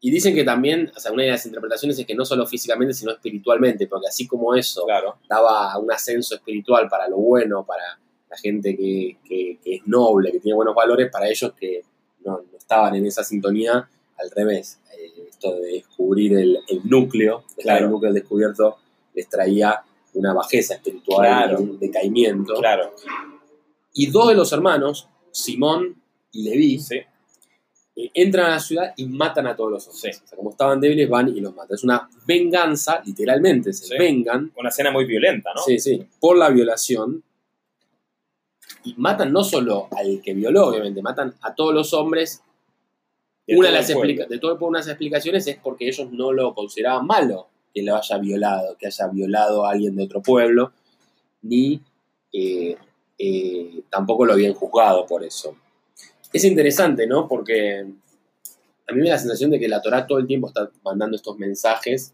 [0.00, 2.92] Y dicen que también, o sea, una de las interpretaciones es que no solo físicamente,
[2.92, 7.98] sino espiritualmente, porque así como eso Claro, daba un ascenso espiritual para lo bueno, para
[8.28, 11.82] la gente que, que- que es noble, que tiene buenos valores, para ellos que
[12.24, 14.80] no, no estaban en esa sintonía, al revés.
[14.98, 17.84] Eh, esto de descubrir el, el núcleo, dejar Claro.
[17.86, 18.76] el núcleo descubierto,
[19.14, 19.82] les traía
[20.14, 21.58] una bajeza espiritual, Claro.
[21.60, 22.54] un decaimiento.
[22.54, 22.94] claro.
[23.92, 26.00] Y dos de los hermanos, Simón
[26.32, 26.96] y Leví, Sí,
[27.96, 30.16] eh, entran a la ciudad y matan a todos los hombres.
[30.16, 30.22] Sí.
[30.24, 31.74] O sea, como estaban débiles, van y los matan.
[31.76, 33.94] Es una venganza, literalmente, se Sí.
[33.98, 35.62] vengan una escena muy violenta, ¿no?
[35.62, 37.22] Sí, sí, por la violación.
[38.84, 42.42] Y matan no solo al que violó, obviamente, matan a todos los hombres.
[43.46, 46.32] De una de las explica- de todo una de las explicaciones es porque ellos no
[46.32, 50.72] lo consideraban malo que lo haya violado, que haya violado a alguien de otro pueblo,
[51.42, 51.80] ni
[52.32, 52.76] eh,
[53.18, 55.56] eh, tampoco lo habían juzgado por eso.
[56.32, 57.28] Es interesante, ¿no?
[57.28, 57.80] Porque
[58.86, 61.16] a mí me da la sensación de que la Torah todo el tiempo está mandando
[61.16, 62.12] estos mensajes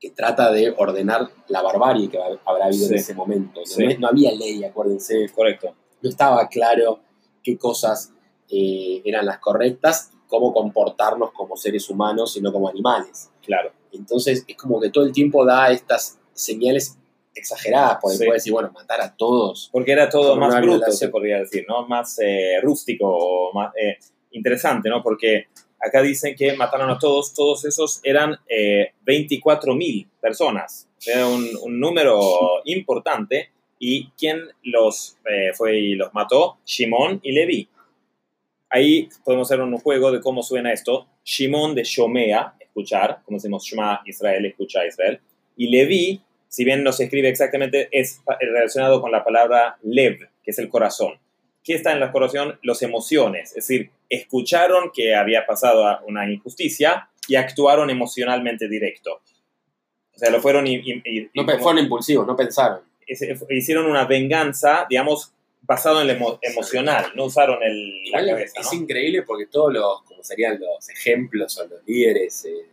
[0.00, 2.92] que trata de ordenar la barbarie que habrá habido Sí.
[2.94, 3.60] en ese momento.
[3.60, 3.84] No, Sí.
[3.84, 5.74] No- no había ley, acuérdense, Correcto.
[6.02, 7.00] no estaba claro
[7.42, 8.12] qué cosas
[8.50, 13.30] eh, eran las correctas, cómo comportarnos como seres humanos y no como animales.
[13.44, 13.72] Claro.
[13.92, 16.96] Entonces es como que todo el tiempo da estas señales
[17.34, 18.24] exageradas, porque Sí.
[18.24, 19.68] puede decir, bueno, matar a todos.
[19.72, 20.96] Porque era todo más bruto, violación.
[20.96, 21.86] se podría decir, ¿no?
[21.88, 23.98] Más eh, rústico, o más eh,
[24.32, 25.02] interesante, ¿no?
[25.02, 25.46] Porque
[25.80, 30.88] acá dicen que mataron a todos, todos esos eran eh, 24.000 personas.
[31.06, 32.20] Era un, un número
[32.64, 33.50] importante.
[33.80, 36.58] ¿Y quién los eh, fue y los mató?
[36.66, 37.68] Shimón y Leví.
[38.70, 41.06] Ahí podemos hacer un juego de cómo suena esto.
[41.24, 45.20] Shimón de Shomea, escuchar, como decimos Shema Israel, escucha Israel.
[45.56, 50.18] Y Leví, si bien no se escribe exactamente, es pa- relacionado con la palabra lev,
[50.42, 51.14] que es el corazón.
[51.64, 52.58] ¿Qué está en la corazón?
[52.62, 53.50] Las emociones.
[53.50, 59.20] Es decir, escucharon que había pasado una injusticia y actuaron emocionalmente directo.
[60.14, 62.80] O sea, lo fueron y, y- y- No como- fueron impulsivos, no pensaron.
[63.50, 65.32] hicieron una venganza, digamos,
[65.68, 68.78] basado en lo emo- emocional, no usaron el, la cabeza, es ¿no?
[68.80, 72.66] increíble porque todos los, como serían los ejemplos o los líderes eh,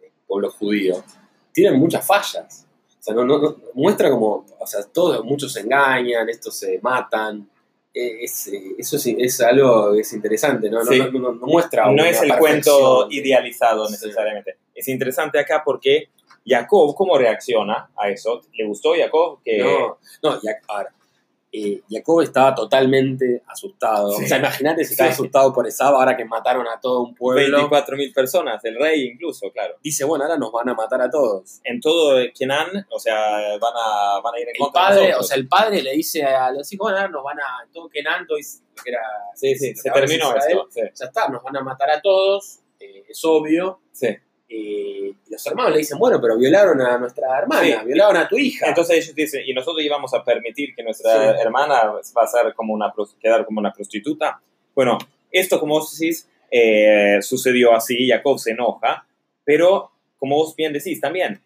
[0.00, 1.04] del pueblo judío,
[1.52, 2.66] tienen muchas fallas.
[2.98, 6.78] O sea, no, no- no- muestra como, o sea, todos, muchos se engañan, estos se
[6.82, 7.48] matan.
[7.94, 10.78] Eh, es, eh, eso es, es algo es interesante, ¿no?
[10.82, 10.98] No- Sí.
[11.12, 13.92] No, muestra no es el cuento idealizado Sí.
[13.92, 14.56] necesariamente.
[14.74, 16.08] Es interesante acá porque
[16.46, 18.40] Jacob, ¿cómo reacciona a eso?
[18.54, 19.40] ¿Le gustó Jacob?
[19.44, 20.40] Que, No, no,
[21.52, 24.10] eh, Jacob estaba totalmente asustado.
[24.12, 24.24] Sí.
[24.24, 25.14] O sea, imagínate si estaba Sí.
[25.14, 27.58] asustado por esa ahora que mataron a todo un pueblo.
[27.68, 29.74] 24.000 personas, el rey incluso, claro.
[29.82, 31.60] Dice, bueno, ahora nos van a matar a todos.
[31.64, 33.14] En todo Kenan, o sea,
[33.58, 36.24] van a, van a ir en El contra padre, o sea, el padre le dice
[36.24, 39.00] a los hijos, bueno, ahora nos van a, todo Kenanto, que era...
[39.34, 40.66] sí, sí, se terminó Israel, esto.
[40.70, 43.80] Sí, Ya está, nos van a matar a todos, eh, es obvio.
[43.92, 44.08] sí.
[44.54, 47.74] Eh, y los hermanos le dicen, bueno, pero violaron a nuestra hermana, Sí.
[47.86, 48.66] violaron a tu hija.
[48.68, 51.40] Entonces ellos dicen, ¿y nosotros íbamos a permitir que nuestra Sí.
[51.40, 54.42] hermana va a ser como una, quedar como una prostituta?
[54.74, 54.98] Bueno,
[55.30, 59.06] esto como vos decís, eh, sucedió así, Jacob se enoja,
[59.42, 61.40] pero como vos bien decís también,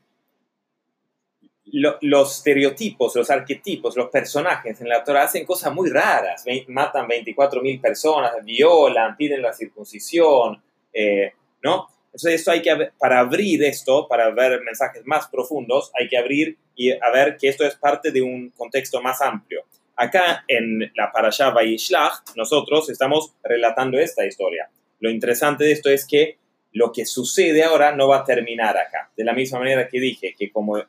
[1.66, 6.64] lo- los estereotipos, los arquetipos, los personajes en la Torah hacen cosas muy raras, Ve-
[6.68, 11.88] matan 24.000 personas, violan, piden la circuncisión, eh, ¿no?
[12.16, 16.56] Entonces esto hay que, para abrir esto, para ver mensajes más profundos, hay que abrir
[16.74, 19.66] y a ver que esto es parte de un contexto más amplio.
[19.96, 24.70] Acá en la Parashá Vayishlach, nosotros estamos relatando esta historia.
[25.00, 26.38] Lo interesante de esto es que
[26.72, 29.10] lo que sucede ahora no va a terminar acá.
[29.14, 30.82] De la misma manera que dije que como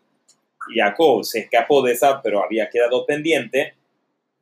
[0.73, 3.73] Jacob se escapó de esa, pero había quedado pendiente,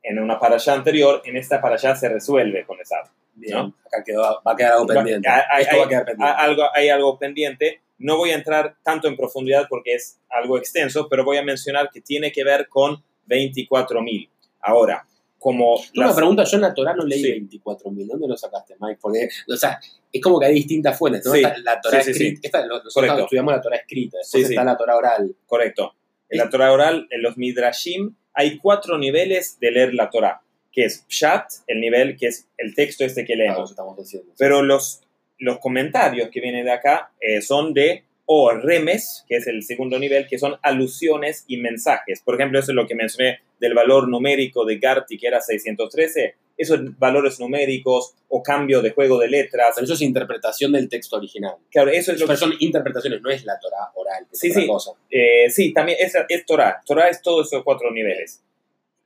[0.04, 3.12] en una Parashá anterior, en esta Parashá se resuelve con esa.
[3.36, 3.74] Bien, ¿no?
[3.86, 5.28] acá quedó, va a quedar algo pendiente.
[5.28, 6.34] hay- hay- Esto va a quedar pendiente.
[6.36, 7.80] hay algo, hay algo pendiente.
[7.98, 11.90] No voy a entrar tanto en profundidad porque es algo extenso, pero voy a mencionar
[11.90, 14.28] que tiene que ver con 24.000.
[14.60, 15.06] Ahora,
[15.38, 15.78] como...
[15.94, 17.30] Las- preguntas, yo en la Torah no leí Sí.
[17.32, 18.06] 24.000.
[18.08, 18.98] ¿Dónde lo sacaste, Mike?
[19.00, 19.78] Porque, o sea,
[20.12, 21.24] es como que hay distintas fuentes.
[21.24, 21.32] ¿no?
[21.32, 21.38] Sí.
[21.38, 22.40] Está la Torah Sí, escrita.
[22.42, 24.18] esta- nosotros estudiamos la Torah escrita.
[24.18, 25.34] Después está la Torah oral.
[25.46, 25.94] Correcto.
[26.28, 30.42] En la Torah oral, en los Midrashim, hay cuatro niveles de leer la Torah,
[30.76, 33.70] que es Pshat, el nivel que es el texto este que leemos.
[33.70, 34.30] estamos diciendo.
[34.38, 35.00] Pero los,
[35.38, 39.98] los comentarios que vienen de acá eh, son de o remes, que es el segundo
[39.98, 42.20] nivel, que son alusiones y mensajes.
[42.20, 46.34] Por ejemplo, eso es lo que mencioné del valor numérico de Garti, que era 613.
[46.58, 49.72] Esos valores numéricos o cambio de juego de letras.
[49.74, 51.54] Pero eso es interpretación del texto original.
[51.70, 52.44] Claro, eso es lo Pero que...
[52.44, 54.26] son interpretaciones, no es la Torah oral.
[54.30, 54.66] Sí, sí.
[54.66, 54.90] cosa.
[55.10, 56.82] eh, sí, también es, es Torah.
[56.84, 58.42] Torah es todos esos cuatro niveles.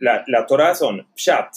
[0.01, 1.55] La, la Torah son Pshat,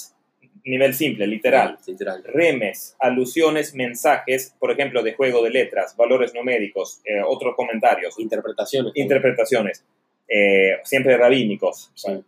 [0.65, 1.77] nivel simple, literal.
[1.87, 2.23] Literal.
[2.23, 8.91] Remes, alusiones, mensajes, por ejemplo, de juego de letras, valores numéricos, eh, otros comentarios, Interpretaciones.
[8.95, 9.83] interpretaciones,
[10.27, 11.91] eh, siempre rabínicos.
[11.95, 12.23] Sí.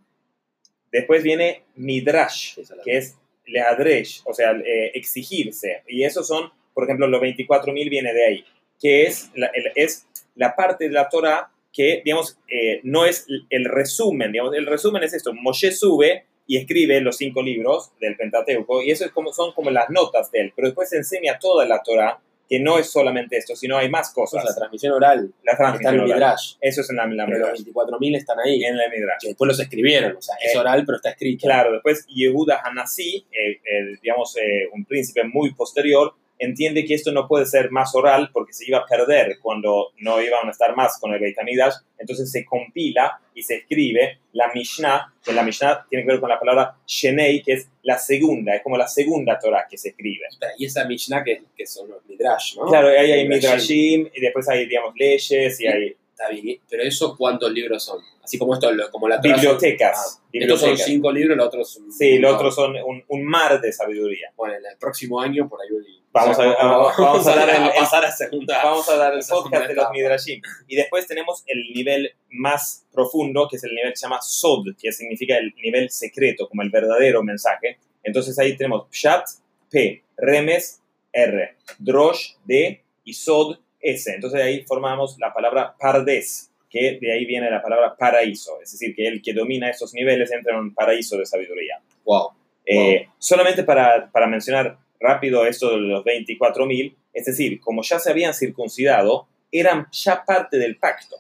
[0.92, 5.84] Después viene Midrash, que es leadresh, o sea, eh, exigirse.
[5.88, 8.46] Y esos son, por ejemplo, los 24.000 viene de ahí,
[8.82, 13.28] que es la, el- es la parte de la Torah que, digamos, eh, no es
[13.50, 18.16] el resumen, digamos, el resumen es esto, Moshe sube y escribe los cinco libros del
[18.16, 21.66] Pentateuco, y eso es como, son como las notas de él, pero después enseña toda
[21.66, 24.46] la Torah, que no es solamente esto, sino hay más cosas.
[24.46, 25.34] la transmisión oral.
[25.44, 26.14] La Está en transmisión el.
[26.14, 26.54] Midrash.
[26.62, 27.76] Eso es en la, la Pero los Midrash.
[27.76, 28.64] 24.000 están ahí.
[28.64, 29.22] En la Midrash.
[29.22, 30.16] Que después los escribieron.
[30.16, 31.48] O sea, es Eh, oral, pero está escrito.
[31.48, 34.36] Claro, después Yehuda Hanasí, eh, digamos,
[34.74, 38.80] un príncipe muy posterior, entiende que esto no puede ser más oral porque se iba
[38.80, 41.74] a perder cuando no iban a estar más con el Beit HaMikdash.
[41.98, 46.30] Entonces se compila y se escribe la Mishnah, que la Mishnah tiene que ver con
[46.30, 50.26] la palabra Shenei, que es la segunda, es como la segunda Torah que se escribe.
[50.58, 52.66] Y esa Mishnah que, que son los Midrash, ¿no?
[52.66, 54.10] Claro, ahí hay Midrashim.
[54.14, 58.00] Y después hay, digamos, leyes y hay Está bien, pero eso cuántos libros son?
[58.24, 60.22] Así como esto, como la Torah son- bibliotecas.
[60.24, 61.92] Ah, estos son cinco libros, los otros son...
[61.92, 64.32] Sí, los otros son un, un mar de sabiduría.
[64.38, 67.50] Bueno, en el próximo año por ahí voy- Vamos o sea, a- vamos a dar
[67.50, 68.64] el- pasar a segunda.
[68.64, 69.92] Vamos a dar el podcast de los.
[69.92, 70.42] Midrashim.
[70.68, 74.76] Y después tenemos el nivel más profundo, que es el nivel que se llama Sod,
[74.82, 77.78] que significa el nivel secreto, como el verdadero mensaje.
[78.02, 79.26] Entonces ahí tenemos Pshat,
[79.70, 84.14] P, Remes, R, Drosh, D y Sod, S.
[84.14, 88.62] Entonces ahí formamos la palabra Pardes, que de ahí viene la palabra paraíso.
[88.62, 91.82] Es decir, que el que domina estos niveles entra en un paraíso de sabiduría.
[92.06, 92.30] Wow.
[92.66, 98.12] Eh, solamente para, para mencionar rápido esto de los 24.000, es decir, como ya se
[98.12, 101.18] habían circuncidado, eran ya parte del pacto.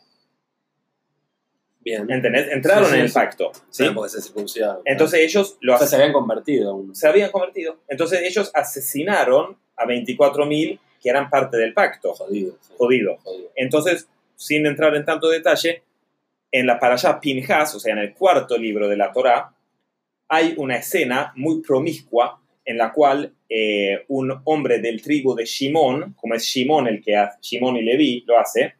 [1.80, 2.10] Bien.
[2.10, 2.52] ¿Entendés?
[2.52, 3.52] Entraron Sí, sí, en el pacto.
[3.70, 3.86] ¿sí?
[3.86, 4.82] Sí, porque se circuncidaron.
[4.86, 6.72] Entonces ellos lo o sea, se habían convertido.
[6.72, 6.96] aún.
[6.96, 7.78] se habían convertido.
[7.88, 12.14] Entonces ellos asesinaron a 24.000 que eran parte del pacto.
[12.14, 12.58] Jodido.
[12.60, 12.74] sí.
[12.78, 13.18] Jodido.
[13.24, 13.52] Jodido.
[13.56, 15.84] Entonces, sin entrar en tanto detalle,
[16.52, 19.54] en la parashá Pinhas, o sea, en el cuarto libro de la Torá,
[20.28, 26.14] hay una escena muy promiscua en la cual eh, un hombre del tribu de Shimón,
[26.20, 28.74] como es Shimón el que hace, Shimón y Leví lo hace,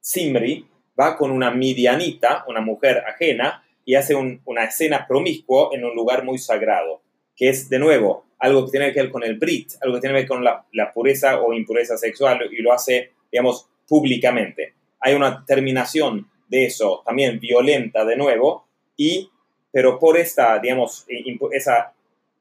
[0.00, 0.66] Simri,
[0.98, 5.94] va con una midianita, una mujer ajena, y hace un- una escena promiscua en un
[5.94, 7.02] lugar muy sagrado,
[7.36, 10.14] que es, de nuevo, algo que tiene que ver con el Brit, algo que tiene
[10.14, 14.74] que ver con la, la pureza o impureza sexual, y lo hace, digamos, públicamente.
[15.00, 18.66] Hay una terminación de eso, también violenta de nuevo,
[18.96, 19.30] y,
[19.72, 21.92] pero por esta, digamos, impu- esa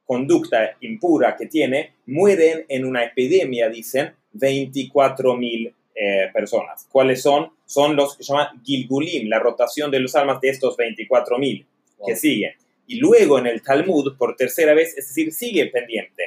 [0.10, 6.88] conducta impura que tiene, mueren en una epidemia, dicen, 24.000 eh, personas.
[6.91, 7.51] ¿Cuáles son?
[7.68, 12.14] Son los que se llaman Gilgulim, la rotación de los almas de estos 24.000 que
[12.14, 12.16] Wow.
[12.16, 12.53] siguen.
[12.88, 16.24] Y luego en el Talmud, por tercera vez, es decir, sigue pendiente.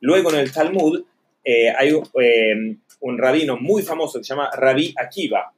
[0.00, 1.02] Luego en el Talmud
[1.42, 5.54] eh, hay eh, un rabino muy famoso que se llama Rabbi Akiva,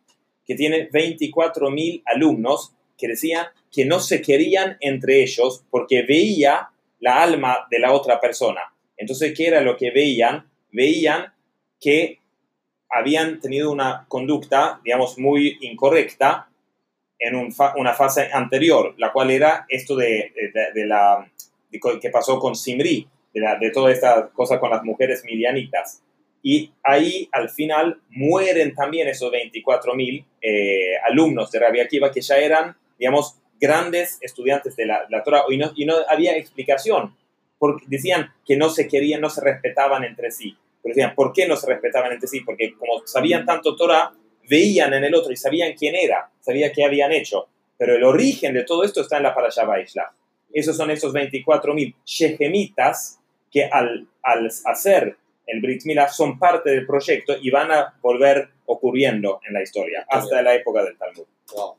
[0.47, 6.69] que tiene 24.000 alumnos que decían que no se querían entre ellos porque veía
[7.05, 8.63] la alma de la otra persona.
[8.97, 10.49] Entonces, ¿qué era lo que veían?
[10.73, 11.33] Veían
[11.81, 12.19] que
[12.89, 16.49] habían tenido una conducta, digamos, muy incorrecta
[17.19, 17.35] en
[17.77, 20.33] una fase anterior, la cual era esto de,
[20.75, 21.31] de- la
[21.71, 26.03] de que pasó con Simri, de, la- de toda esta cosa con las mujeres midianitas.
[26.43, 32.37] Y ahí al final mueren también esos 24.000 eh, alumnos de Rabbi Akiva que ya
[32.37, 37.17] eran, digamos, grandes estudiantes de la, la Torah y no, y no había explicación.
[37.59, 40.57] Porque decían que no se querían, no se respetaban entre sí.
[40.83, 42.41] Pero decían, ¿por qué no se respetaban entre sí?
[42.41, 44.13] Porque como sabían tanto Torah,
[44.49, 47.49] veían en el otro y sabían quién era, sabían qué habían hecho.
[47.79, 50.13] Pero el origen de todo esto está en la Parashá Vaishlach.
[50.53, 53.19] Esos son esos 24.000 shehemitas
[53.51, 58.51] que al, al hacer el Brit Milah son parte del proyecto y van a volver
[58.67, 61.25] ocurriendo en la historia hasta la época del Talmud.
[61.55, 61.77] Wow.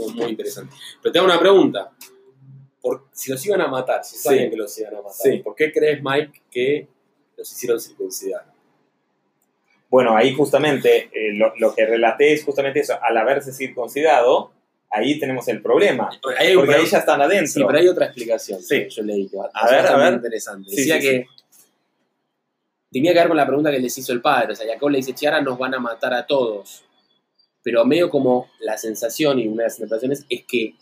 [0.00, 0.74] Muy, muy interesante.
[1.02, 1.90] Pero tengo una pregunta.
[2.80, 4.22] Por, si los iban a matar, si Sí.
[4.22, 5.38] sabían que los iban a matar, Sí.
[5.38, 6.88] ¿por qué crees, Mike, que
[7.36, 8.44] los hicieron circuncidar?
[9.90, 12.94] Bueno, ahí justamente eh, lo, lo que relaté es justamente eso.
[13.02, 14.52] Al haberse circuncidado,
[14.88, 16.08] ahí tenemos el problema.
[16.38, 17.48] Ahí Porque ahí ya están adentro.
[17.52, 18.62] Sí, pero hay otra explicación.
[18.62, 18.88] Sí.
[18.88, 20.12] Yo leí que A ver, a ver.
[20.14, 20.70] interesante.
[20.70, 21.26] Sí, Decía sí, que
[22.92, 24.52] tenía que ver con la pregunta que les hizo el padre.
[24.52, 26.84] O sea, Jacob le dice, che, ahora nos van a matar a todos.
[27.62, 30.74] Pero medio como la sensación y una de las interpretaciones es que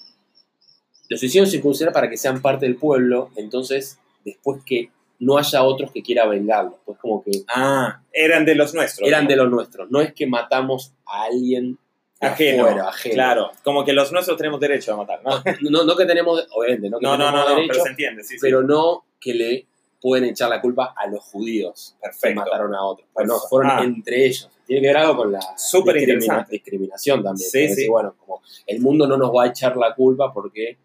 [1.09, 5.91] los hicieron circuncidar para que sean parte del pueblo, entonces después que no haya otros
[5.91, 6.74] que quiera vengarlos.
[6.85, 9.09] Pues como que Ah, eran de los nuestros.
[9.09, 9.31] eran ¿no?
[9.31, 9.91] de los nuestros.
[9.91, 11.79] No es que matamos a alguien
[12.20, 13.14] Ajeno, afuera, ajeno.
[13.14, 13.51] claro.
[13.64, 15.43] Como que los nuestros tenemos derecho a matar, ¿no?
[15.70, 17.91] No, no que tenemos, obviamente, no que No, no, tenemos no, no, derecho, pero se
[17.91, 18.39] entiende, sí, sí.
[18.41, 19.66] pero no que le
[20.01, 22.40] pueden echar la culpa a los judíos que Perfecto.
[22.40, 23.09] mataron a otros.
[23.12, 23.82] Pues no, fueron Ah.
[23.84, 24.49] entre ellos.
[24.66, 26.53] Tiene que ver algo con la Súper discrimina- interesante.
[26.53, 27.51] discriminación también.
[27.51, 27.68] Sí, sí.
[27.68, 30.76] decir, bueno, como el mundo no nos va a echar la culpa porque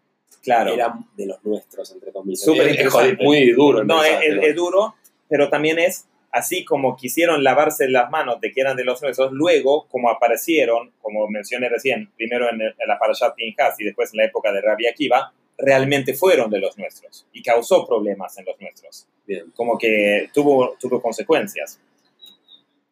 [0.42, 0.72] Claro.
[0.74, 2.40] eran de los nuestros, entre comillas.
[2.40, 3.24] Súper Es- es interesante.
[3.24, 3.84] muy duro.
[3.84, 4.94] No, es, es- es duro,
[5.28, 9.30] pero también es así como quisieron lavarse las manos de que eran de los nuestros,
[9.32, 14.12] luego, como aparecieron, como mencioné recién, primero en, el- en la Parashat Pinhas y después
[14.12, 18.44] en la época de Rabbi Akiva, realmente fueron de los nuestros y causó problemas en
[18.46, 19.06] los nuestros.
[19.26, 19.50] Bien.
[19.54, 21.80] Como que tuvo, tuvo consecuencias.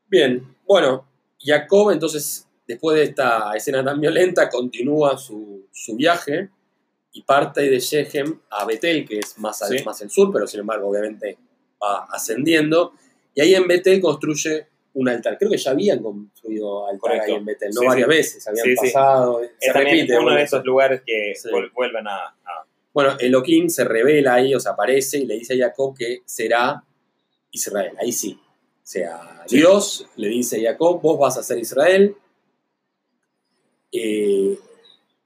[0.09, 1.07] Bien, bueno,
[1.41, 6.51] Jacob entonces, después de esta escena tan violenta, continúa su, su viaje
[7.13, 9.85] y parte de Shechem a Betel, que es más al, Sí.
[9.85, 11.37] más al sur, pero sin embargo, obviamente
[11.83, 12.93] va ascendiendo.
[13.35, 15.39] Y ahí en Betel construye un altar.
[15.39, 17.33] Creo que ya habían construido altar Correcto.
[17.33, 18.17] ahí en Betel, no Sí, varias sí.
[18.17, 19.43] veces, habían Sí, pasado.
[19.43, 20.13] Es Se también repite.
[20.15, 21.33] uno bueno, de esos lugares que
[21.75, 22.17] vuelven a...
[22.17, 26.19] a- Bueno, Elohim se revela ahí, o sea, aparece y le dice a Jacob que
[26.27, 26.85] será
[27.51, 27.93] Israel.
[27.99, 28.39] Ahí sí.
[28.43, 29.45] O sea.
[29.49, 32.15] Dios le dice a Jacob, vos vas a ser Israel.
[33.93, 34.59] Eh,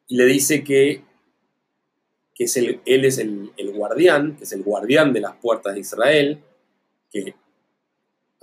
[0.09, 1.03] y le dice que,
[2.35, 5.75] que es el, él es el, el guardián, que es el guardián de las puertas
[5.75, 6.41] de Israel.
[7.11, 7.35] Que,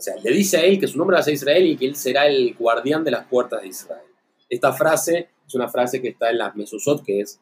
[0.03, 1.95] sea, le dice a él que su nombre va a ser Israel y que él
[1.95, 4.05] será el guardián de las puertas de Israel.
[4.49, 7.39] Esta frase es una frase que está en las Mesusot, que es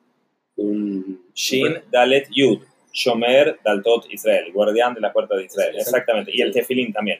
[0.55, 1.25] un...
[1.33, 2.59] Shin Dalet Yud,
[2.91, 5.75] Shomer Daltot Israel, guardián de la puerta de Israel.
[5.77, 6.31] Exactamente.
[6.33, 7.19] Y el tefilín también.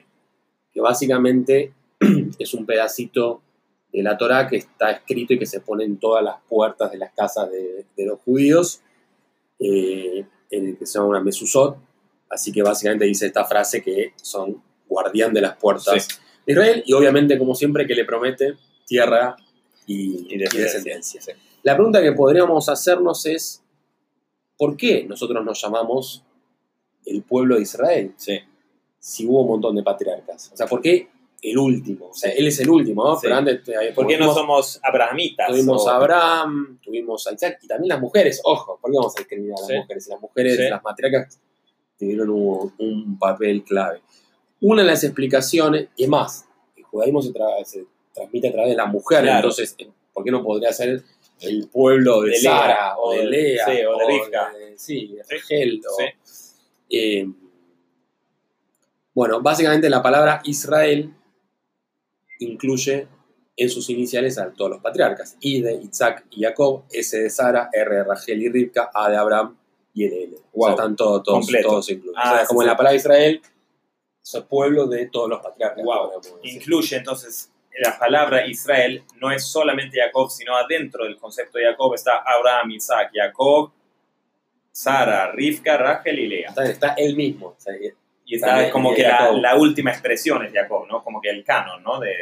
[0.72, 1.72] que básicamente
[2.38, 3.42] es un pedacito
[3.92, 6.98] de la Torá que está escrito y que se pone en todas las puertas de
[6.98, 8.80] las casas de, de los judíos,
[9.58, 11.76] eh, el que se llama una Mesusot.
[12.30, 14.62] Así que básicamente dice esta frase que son
[14.92, 16.14] guardián de las puertas Sí.
[16.46, 18.54] de Israel y obviamente, como siempre, que le promete
[18.86, 19.36] tierra
[19.86, 21.20] y, descendencia.
[21.20, 21.32] Sí.
[21.62, 23.62] La pregunta que podríamos hacernos es,
[24.56, 26.24] ¿por qué nosotros nos llamamos
[27.06, 28.12] el pueblo de Israel?
[28.16, 28.38] Sí.
[29.04, 30.50] si hubo un montón de patriarcas.
[30.52, 31.08] O sea, ¿por qué
[31.42, 32.10] el último?
[32.10, 33.18] O sea, él es el último, ¿no?
[33.20, 35.48] Pero antes eh, ¿Por qué no somos abrahamitas?
[35.48, 38.40] Tuvimos o- a Abraham, tuvimos a Isaac y también las mujeres.
[38.44, 40.06] Ojo, ¿por qué vamos a discriminar a las mujeres?
[40.06, 41.40] Las mujeres, las matriarcas,
[41.98, 44.02] tuvieron un, un papel clave.
[44.62, 46.46] Una de las explicaciones, y es más,
[46.76, 47.84] el judaísmo se, tra- se
[48.14, 49.36] transmite a través de la mujer, Claro.
[49.38, 51.02] entonces, eh, ¿por qué no podría ser
[51.40, 54.52] el pueblo de, De Sara o o de Lea sí, o de Rivka.
[54.76, 55.22] sí, de.
[55.28, 56.54] Rachel, o- Sí.
[56.90, 57.26] eh,
[59.14, 61.12] bueno, básicamente la palabra Israel
[62.38, 63.06] incluye
[63.56, 65.36] en sus iniciales a todos los patriarcas.
[65.40, 69.16] I de Isaac y Jacob, S de Sara, R de Rachel y Rivka, A de
[69.16, 69.56] Abraham
[69.92, 70.34] y L de L.
[70.36, 70.70] O sea, Wow.
[70.70, 72.16] están todos, todos, todos incluidos.
[72.22, 73.42] Ah, o sea, sí, como en la palabra Israel,
[74.22, 75.84] es el pueblo de todos los patriarcas.
[75.84, 76.12] Wow.
[76.42, 77.50] Incluye entonces
[77.80, 82.70] la palabra Israel, no es solamente Jacob, sino adentro del concepto de Jacob está Abraham,
[82.72, 83.72] Isaac, Jacob,
[84.70, 86.48] Sara, Rivka, Rachel y Lea.
[86.50, 87.48] Está, está él mismo.
[87.48, 87.74] o sea,
[88.24, 91.02] Y está También, como y que la, la última expresión es Jacob, ¿no?
[91.02, 91.98] Como que el canon, ¿no?
[91.98, 92.12] De,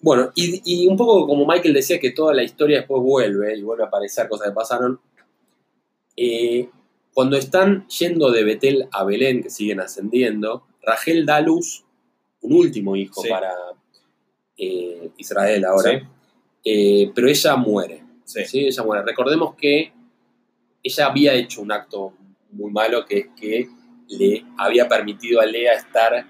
[0.00, 3.62] Bueno, y, y un poco como Michael decía que toda la historia después vuelve y
[3.62, 5.00] vuelve a aparecer cosas que pasaron.
[6.16, 6.68] eh,
[7.12, 11.84] cuando están yendo de Betel a Belén, que siguen ascendiendo, Rachel da luz
[12.40, 13.28] un último hijo Sí.
[13.28, 13.52] para
[14.56, 16.06] eh, Israel ahora, Sí.
[16.64, 18.02] Eh, pero ella muere.
[18.24, 18.44] sí.
[18.44, 18.66] ¿sí?
[18.66, 19.04] Ella muere.
[19.04, 19.92] Recordemos que
[20.82, 22.12] ella había hecho un acto
[22.52, 23.68] muy malo, que es que
[24.08, 26.26] le había permitido a Lea estar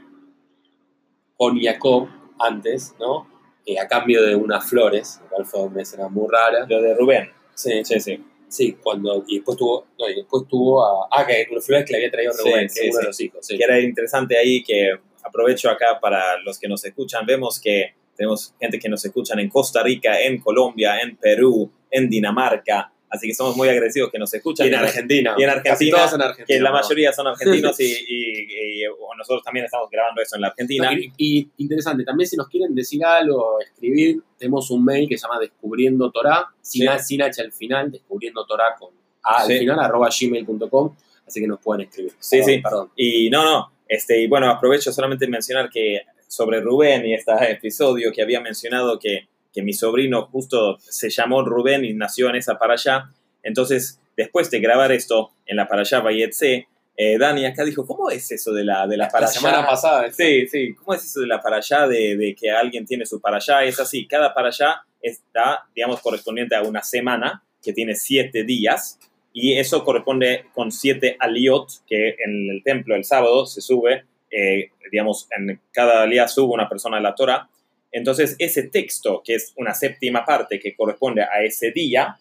[1.36, 2.08] con Jacob
[2.40, 3.26] antes, ¿no?
[3.64, 6.66] Eh, a cambio de unas flores, lo cual fue una escena muy rara.
[6.68, 7.30] Lo de Rubén.
[7.54, 8.24] Sí, Sí, sí.
[8.48, 11.92] Sí, cuando, y después tuvo, no, y después tuvo a, ah, que unas flores que
[11.92, 13.02] le había traído Sí, Rubén, sí, que es uno sí.
[13.02, 13.58] de los hijos, sí.
[13.58, 17.26] Que era interesante ahí que aprovecho acá para los que nos escuchan.
[17.26, 22.08] Vemos que tenemos gente que nos escuchan en Costa Rica, en Colombia, en Perú, en
[22.10, 22.92] Dinamarca.
[23.10, 24.66] Así que somos muy agradecidos que nos escuchan.
[24.66, 25.34] Y en Argentina.
[25.38, 26.46] Y en Casi Argentina, todos en Argentina.
[26.46, 28.84] que la mayoría son argentinos y, y- y
[29.16, 30.90] nosotros también estamos grabando eso en la Argentina.
[30.92, 35.22] Y, y interesante, también si nos quieren decir algo, escribir, tenemos un mail que se
[35.26, 36.86] llama Descubriendo Torah, sin, Sí.
[36.88, 38.90] A- sin H al final, Descubriendo Torah con
[39.22, 39.58] A al Sí.
[39.58, 40.94] final, arroba gmail.com,
[41.26, 42.12] así que nos pueden escribir.
[42.18, 42.60] Sí, Perdón, sí.
[42.62, 42.90] Perdón.
[42.96, 47.32] Y no, no, este, y bueno, aprovecho solamente de mencionar que sobre Rubén y este
[47.52, 52.36] episodio que había mencionado que, que mi sobrino justo se llamó Rubén y nació en
[52.36, 53.10] esa para allá.
[53.42, 58.10] Entonces, después de grabar esto en la para allá Bayetse, eh, Dani acá dijo, ¿cómo
[58.10, 60.10] es eso de la, de la para La semana pasada.
[60.10, 63.20] Sí, sí, ¿cómo es eso de la para allá, de, de que alguien tiene su
[63.20, 63.62] para allá?
[63.64, 68.98] Es así, cada para allá está, digamos, correspondiente a una semana que tiene siete días
[69.32, 74.70] y eso corresponde con siete aliot que en el templo el sábado se sube, eh,
[74.90, 77.48] digamos, en cada día sube una persona a la Torah
[77.90, 82.18] Entonces, ese texto, que es una séptima parte que corresponde a ese día,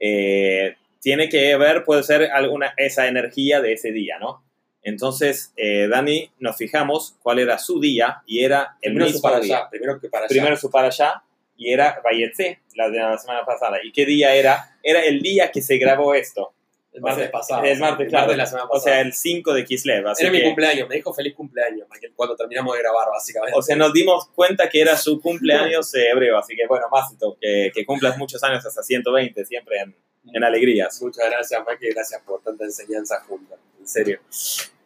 [0.00, 4.44] eh, tiene que ver, puede ser alguna, esa energía de ese día, ¿no?
[4.82, 9.28] Entonces, eh, Dani, nos fijamos cuál era su día y era el Primero su mismo
[9.28, 9.56] para día.
[9.56, 10.28] allá, primero que para allá.
[10.28, 11.22] Primero su para allá
[11.56, 13.78] y era Bayetse, la de la semana pasada.
[13.82, 14.76] ¿Y qué día era?
[14.82, 16.54] Era el día que se grabó esto.
[16.92, 17.64] El martes O sea, pasado.
[17.64, 18.22] El martes, el claro.
[18.26, 18.94] martes de la semana O pasada.
[18.96, 20.08] sea, el 5 de Kislev.
[20.08, 23.58] Así Era mi que- cumpleaños, me dijo feliz cumpleaños Michael, cuando terminamos de grabar, básicamente.
[23.58, 27.36] O sea, nos dimos cuenta que era su cumpleaños eh, hebreo, así que bueno, Másito,
[27.40, 29.94] que, que cumplas muchos años hasta 120, siempre en,
[30.32, 31.00] en alegrías.
[31.02, 34.20] Muchas gracias, Michael, gracias por tanta enseñanza junta, en serio.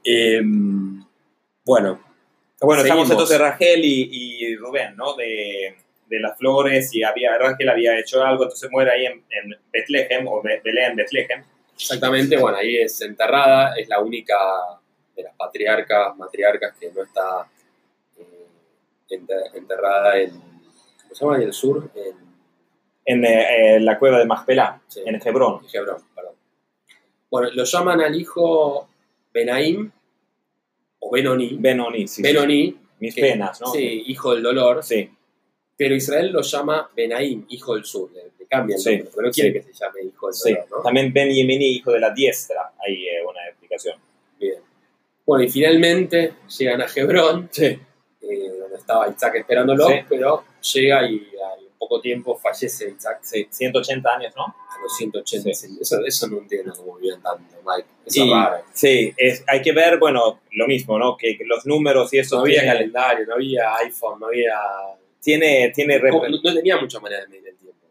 [0.04, 1.04] Em,
[1.64, 2.00] bueno,
[2.60, 3.10] Bueno, estamos Seguimos.
[3.10, 5.14] entonces Rachel y, y Rubén, ¿no?
[5.14, 5.76] De,
[6.08, 10.26] de las flores y había, Rachel había hecho algo, entonces muere ahí en, en Bethlehem
[10.28, 11.44] o Be- Belén, Bethlehem.
[11.74, 14.34] Exactamente, bueno, ahí es enterrada, es la única
[15.16, 17.48] de las patriarcas, matriarcas que no está
[18.18, 18.46] eh,
[19.10, 21.36] enter- enterrada en, ¿cómo se llama?
[21.36, 22.16] En el sur, en,
[23.04, 24.24] En eh, la cueva de
[24.88, 25.60] sí, en Hebrón.
[25.64, 26.34] en Hebrón, perdón.
[27.30, 28.88] Bueno, lo llaman al hijo
[29.32, 29.90] Benaim,
[31.00, 32.22] o Benoni, Benoni, sí, sí.
[32.22, 33.66] Benoni, Mis que- penas, ¿no?
[33.68, 35.10] sí, hijo del dolor, Sí,
[35.76, 39.26] pero Israel lo llama Benaim, hijo del sur, le, le cambia el Sí, nombre, pero
[39.26, 39.54] no quiere sí.
[39.66, 40.52] que se llame hijo del sí.
[40.52, 40.82] dolor, ¿no?
[40.82, 43.96] También Ben Yemeni, hijo de la diestra, hay eh, una explicación.
[44.38, 44.58] Bien.
[45.26, 47.64] Bueno, y finalmente llegan a Hebrón, Sí.
[47.64, 49.94] eh, donde estaba Isaac esperándolo, Sí.
[50.08, 54.44] pero llega y al poco tiempo fallece Isaac Sí, 180 años, ¿no?
[54.44, 55.50] a los 180.
[55.50, 57.88] Eso, eso no entiendo cómo vivían tanto, Mike.
[58.06, 58.62] Eso Y- raro.
[58.72, 61.16] Sí, es, hay que ver, bueno, lo mismo, ¿no?
[61.16, 64.54] Que que los números y eso No había tiene, calendario, no había iPhone, no había...
[65.22, 67.86] tiene, tiene No, no tenía mucha manera de medir el tiempo.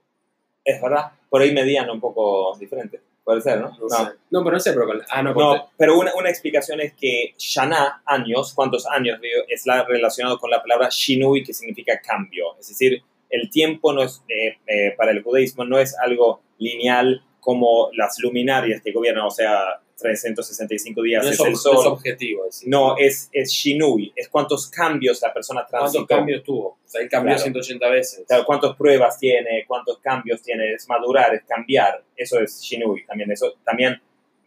[0.63, 3.69] es verdad, por ahí medían un poco diferente, puede ser, ¿no?
[3.69, 4.03] No, sé.
[4.29, 5.01] No, pero no sé, pero con...
[5.09, 9.85] Ah, no, No, pero una, una explicación es que Shana, años, cuántos años es la,
[9.85, 12.57] relacionado con la palabra Shinui, que significa cambio.
[12.59, 17.23] Es decir, el tiempo no es, eh, eh, para el judaísmo no es algo lineal
[17.39, 21.61] como las luminarias que gobiernan, o sea, 365 días no es, es, el no es
[21.61, 21.87] sol.
[21.87, 22.45] objetivo.
[22.45, 22.67] decir.
[22.69, 26.07] No, es, es Shinui, es cuántos cambios la persona ¿Cuántos transitó.
[26.07, 26.67] cambios tuvo?
[26.67, 27.43] O sea, él cambió Claro.
[27.43, 28.25] 180 veces.
[28.27, 33.31] Claro, cuántas pruebas tiene, cuántos cambios tiene, es madurar, es cambiar, eso es Shinui también,
[33.31, 34.01] eso también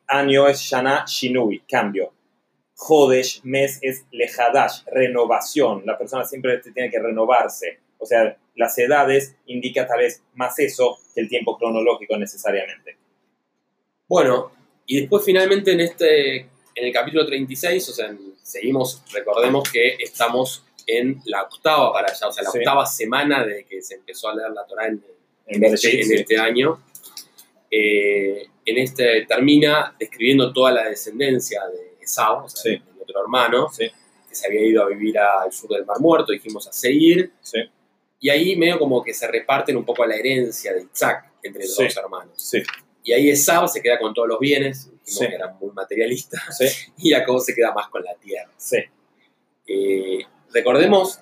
[0.06, 2.12] año es Shana Shinui, cambio.
[2.76, 9.36] Jodesh, mes es Lejadash, renovación, la persona siempre tiene que renovarse, o sea, las edades
[9.46, 12.96] indica tal vez más eso que el tiempo cronológico necesariamente.
[14.08, 14.52] Bueno,
[14.86, 16.48] y después finalmente en este, en
[16.86, 22.28] el capítulo 36, o sea, en- seguimos, recordemos que estamos en la octava para allá,
[22.28, 22.58] o sea, la Sí.
[22.58, 25.02] octava semana de que se empezó a leer la Torah en,
[25.46, 26.14] En este, en sí.
[26.14, 26.82] este año.
[27.70, 33.68] Eh, en este termina describiendo toda la descendencia de Esau, o sea, de otro hermano,
[33.76, 37.32] que se había ido a vivir al sur del Mar Muerto, dijimos a seguir,
[38.20, 41.76] y ahí medio como que se reparten un poco la herencia de Isaac entre los
[41.76, 42.52] dos hermanos.
[43.04, 45.26] Y ahí Esau se queda con todos los bienes, Sí.
[45.28, 46.64] que era muy materialista, sí,
[46.98, 48.50] y Jacob se queda más con la tierra.
[48.56, 48.78] sí,
[49.66, 50.18] Eh,
[50.52, 51.18] recordemos,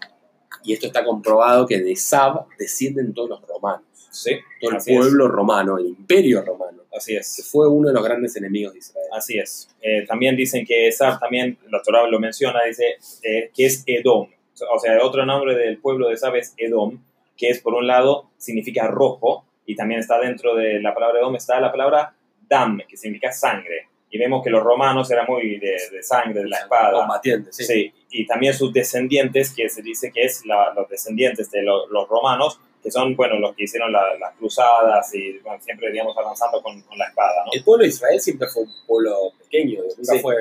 [0.65, 4.85] y esto está comprobado, que de Esau descienden todos los romanos, sí, todo el es.
[4.87, 7.49] pueblo romano, el imperio romano, así que es.
[7.51, 9.07] fue uno de los grandes enemigos de Israel.
[9.13, 9.69] Así es.
[9.81, 14.29] Eh, también dicen que Esab, también la Torah lo menciona, dice eh, que es Edom.
[14.75, 17.03] O sea, otro nombre del pueblo de Esab es Edom,
[17.37, 21.37] que es por un lado significa rojo, y también está dentro de la palabra Edom,
[21.37, 22.15] está la palabra
[22.49, 23.89] Dam, que significa sangre.
[24.11, 26.93] Y vemos que los romanos eran muy de, de sangre, de la espada.
[26.93, 27.65] Combatientes, sí.
[27.65, 31.87] Sí, y también sus descendientes, que se dice que es la- los descendientes de lo-
[31.89, 36.15] los romanos, que son, bueno, los que hicieron la- las cruzadas y bueno, siempre, digamos,
[36.19, 37.53] avanzando con, con la espada, ¿no?
[37.55, 40.19] El pueblo de Israel siempre fue un pueblo pequeño, nunca, Sí.
[40.21, 40.35] fue,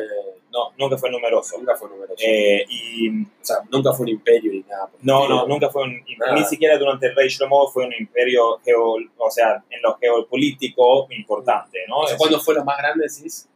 [0.51, 1.57] No, nunca fue numeroso.
[1.57, 2.15] nunca fue numeroso.
[2.23, 4.89] Eh, y o sea, nunca fue un imperio ni nada.
[4.99, 6.35] el no, no, nunca fue un, Nada.
[6.35, 11.07] ni siquiera durante el rey Shlomo fue un imperio, geo, o sea, en lo geopolítico
[11.11, 11.99] importante, ¿no?
[11.99, 13.47] O sea, Es- ¿Cuándo fue lo más grande, decís?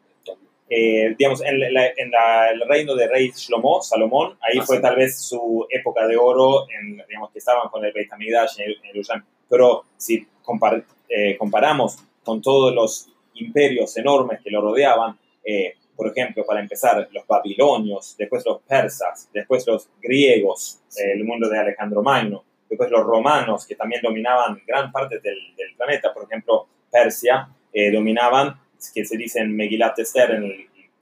[0.67, 4.77] eh, digamos, en, la- en la- el reino de rey Shlomo, Salomón, ahí Ah, fue
[4.77, 4.81] sí.
[4.81, 8.71] tal vez su época de oro, en, digamos, que estaban con el Beit HaMikdash en,
[8.71, 9.23] en Jerusalén.
[9.47, 16.07] Pero si compar- eh, comparamos con todos los imperios enormes que lo rodeaban, eh, por
[16.07, 21.57] ejemplo, para empezar, los babilonios, después los persas, después los griegos, eh, el mundo de
[21.59, 26.67] Alejandro Magno, después los romanos, que también dominaban gran parte del, del planeta, por ejemplo,
[26.91, 28.59] Persia, eh, dominaban,
[28.93, 30.51] que se dice en Megilat Esther, en el,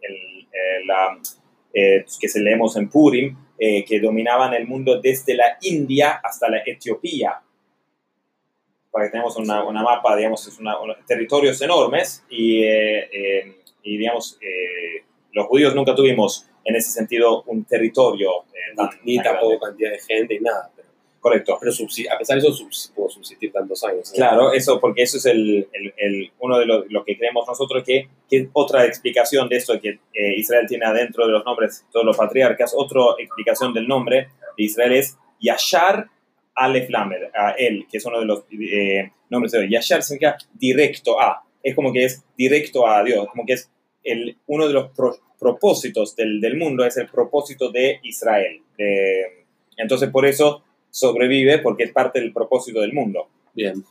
[0.01, 1.17] el- eh, la,
[1.73, 6.49] eh, que se leemos en Purim, eh, que dominaban el mundo desde la India hasta
[6.49, 7.41] la Etiopía.
[8.91, 13.55] Para que tengamos una, una mapa, digamos, es una, una- territorios enormes y, eh, eh,
[13.83, 15.03] y digamos, eh,
[15.33, 19.65] los judíos nunca tuvimos en ese sentido un territorio eh, tan, ni tan tampoco grande.
[19.67, 20.71] cantidad de gente ni nada.
[20.75, 20.87] Pero,
[21.19, 21.57] correcto.
[21.59, 24.09] Pero a pesar de eso, pudo subsistir tantos años.
[24.11, 24.15] ¿no?
[24.15, 27.83] Claro, eso, porque eso es el, el- el- uno de los lo que creemos nosotros,
[27.85, 32.05] que, que otra explicación de esto que eh, Israel tiene adentro de los nombres, todos
[32.05, 36.07] los patriarcas, otra explicación del nombre de Israel es Yashar
[36.55, 39.71] Aleph Lamed, a él, que es uno de los eh, nombres de Dios.
[39.71, 43.71] Yashar significa directo a, es como que es directo a Dios, como que es
[44.03, 48.61] el, uno de los pro- propósitos del, del mundo, es el propósito de Israel.
[48.77, 49.45] De-
[49.77, 53.27] entonces, por eso sobrevive, porque es parte del propósito del mundo.
[53.53, 53.83] Bien.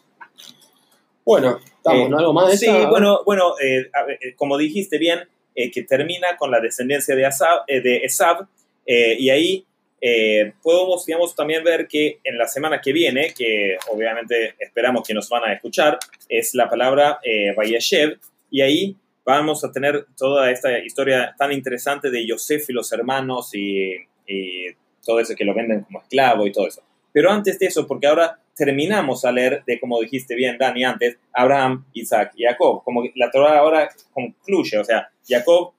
[1.25, 2.19] Bueno, estamos, Eh, ¿no?
[2.19, 2.89] ¿Algo más de Sí, esta?
[2.91, 3.87] bueno, bueno eh,
[4.21, 5.21] eh, como dijiste bien,
[5.55, 8.47] eh, que termina con la descendencia de, Asab, eh, de Esab,
[8.87, 9.65] eh, y ahí
[10.01, 15.15] eh, podemos, digamos, también ver que en la semana que viene, que obviamente esperamos que
[15.15, 15.99] nos van a escuchar,
[16.29, 18.19] es la palabra eh, Vayeshev,
[18.51, 23.51] y ahí vamos a tener toda esta historia tan interesante de Yosef y los hermanos
[23.55, 23.95] y,
[25.05, 26.81] todo eso que lo venden como esclavo y todo eso.
[27.13, 31.19] Pero antes de eso, porque ahora terminamos a leer de, como dijiste bien, Dani, antes,
[31.33, 32.83] Abraham, Isaac y Jacob.
[32.85, 35.73] Como la Torah ahora concluye, o sea, Jacob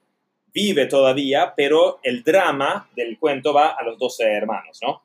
[0.52, 5.02] vive todavía, pero el drama del cuento va a los 12 hermanos, ¿no?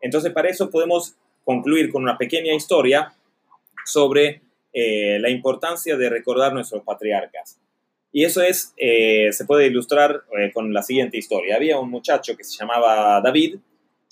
[0.00, 3.12] Entonces, para eso podemos concluir con una pequeña historia
[3.84, 7.58] sobre eh, la importancia de recordar nuestros patriarcas.
[8.12, 11.56] Y eso es, eh, se puede ilustrar eh, con la siguiente historia.
[11.56, 13.56] Había un muchacho que se llamaba David,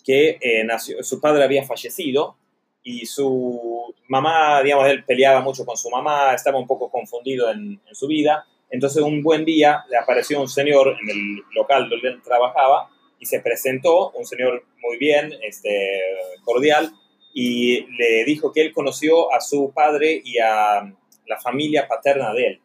[0.05, 2.36] que eh, nació, su padre había fallecido
[2.82, 7.78] y su mamá, digamos, él peleaba mucho con su mamá, estaba un poco confundido en,
[7.86, 8.46] en su vida.
[8.70, 12.88] Entonces un buen día le apareció un señor en el local donde él trabajaba
[13.20, 16.01] y se presentó, un señor muy bien, este,
[16.42, 16.90] cordial,
[17.34, 20.92] y le dijo que él conoció a su padre y a
[21.26, 22.61] la familia paterna de él,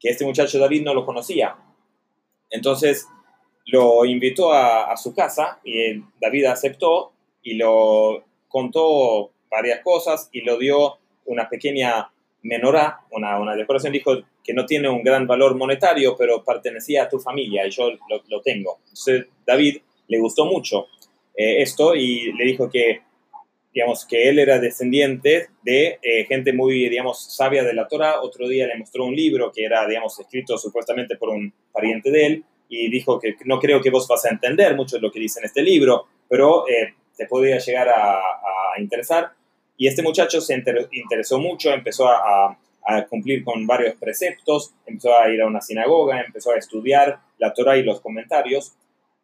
[0.00, 1.56] que este muchacho David no lo conocía.
[2.48, 3.06] Entonces
[3.66, 10.40] lo invitó a, su casa y eh, David aceptó y lo contó varias cosas y
[10.40, 10.96] lo dio
[11.26, 12.10] una pequeña
[12.42, 17.08] menorá, una, una decoración, dijo que no tiene un gran valor monetario, pero pertenecía a
[17.08, 17.90] tu familia y yo
[18.28, 18.80] lo, tengo.
[19.46, 20.88] David le gustó mucho
[21.36, 23.02] eh, esto y le dijo que,
[23.72, 28.20] digamos, que él era descendiente de eh, gente muy, digamos, sabia de la Torah.
[28.20, 32.26] Otro día le mostró un libro que era, digamos, escrito supuestamente por un pariente de
[32.26, 35.20] él y dijo que no creo que vos vas a entender mucho de lo que
[35.20, 39.32] dice en este libro, pero eh, te podría llegar a, a, interesar.
[39.76, 42.56] Y este muchacho se inter interesó mucho, empezó a,
[42.86, 47.52] a, cumplir con varios preceptos, empezó a ir a una sinagoga, empezó a estudiar la
[47.52, 48.74] Torah y los comentarios,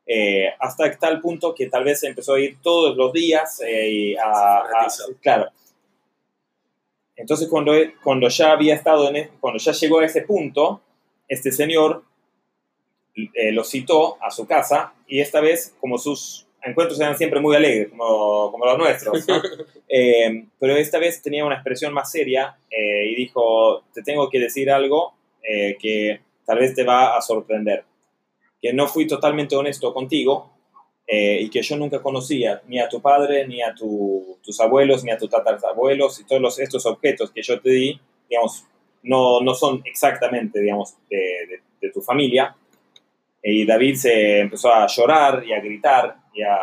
[0.07, 4.59] eh, hasta tal punto que tal vez empezó a ir todos los días eh, a,
[4.59, 4.87] a,
[5.21, 5.51] Claro.
[7.17, 10.83] Entonces cuando, cuando ya había estado, en, cuando ya llegó a ese punto,
[11.29, 12.05] este señor
[13.15, 17.57] eh, lo citó a su casa y esta vez, como sus encuentros eran siempre muy
[17.57, 19.41] alegres, como, como los nuestros, ¿no?
[19.89, 24.41] eh, pero esta vez tenía una expresión más seria eh, y dijo, te tengo que
[24.41, 27.85] decir algo eh, que tal vez te va a sorprender,
[28.61, 30.53] que no fui totalmente honesto contigo
[31.07, 35.05] eh, y que yo nunca conocía ni a tu padre, ni a tu, tus abuelos,
[35.05, 38.65] ni a tus tatarabuelos y todos los, estos objetos que yo te di, digamos,
[39.05, 41.61] no, no son exactamente, digamos, de,
[41.95, 42.57] tu familia,
[43.41, 46.59] y David se empezó a llorar y a gritar y a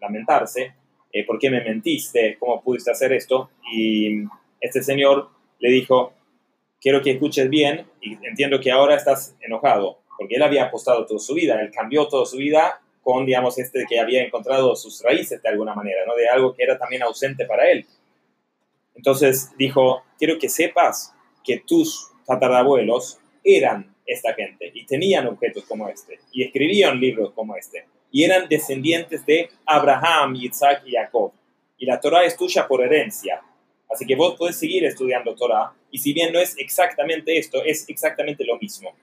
[0.00, 0.72] lamentarse,
[1.12, 2.38] eh, ¿por qué me mentiste?
[2.38, 3.50] ¿Cómo pudiste hacer esto?
[3.70, 4.22] Y
[4.58, 5.28] este señor
[5.58, 6.14] le dijo,
[6.80, 11.18] quiero que escuches bien y entiendo que ahora estás enojado, porque él había apostado toda
[11.18, 15.42] su vida, él cambió toda su vida con, digamos, este que había encontrado sus raíces
[15.42, 16.14] de alguna manera, ¿no?
[16.14, 17.84] De algo que era también ausente para él.
[18.94, 21.12] Entonces dijo, quiero que sepas
[21.42, 27.56] que tus tatarabuelos eran esta gente y tenían objetos como este y escribían libros como
[27.56, 31.32] este y eran descendientes de Abraham, Isaac y Jacob.
[31.78, 33.42] Y la Torah es tuya por herencia.
[33.92, 37.88] Así que vos podés seguir estudiando Torah y si bien no es exactamente esto, es
[37.88, 38.94] exactamente lo mismo.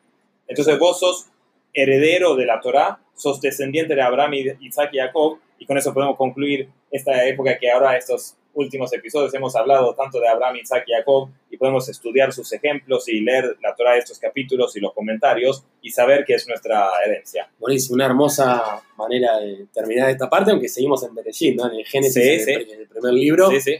[0.50, 1.28] Entonces vos sos
[1.74, 6.18] heredero de la Torah, sos descendiente de Abraham, Isaac y Jacob y con eso podemos
[6.18, 10.94] concluir esta época que ahora estos últimos episodios hemos hablado tanto de Abraham, Isaac y
[10.94, 14.94] Jacob y podemos estudiar sus ejemplos y leer la Torah de estos capítulos y los
[14.94, 17.50] comentarios y saber que es nuestra herencia.
[17.60, 21.72] Buenísimo, una hermosa manera de terminar esta parte, aunque seguimos en Bereshit, ¿no?
[21.72, 22.52] en el Génesis, sí, en, sí.
[22.52, 23.52] el, en, el, primer libro.
[23.52, 23.76] Sí, sí.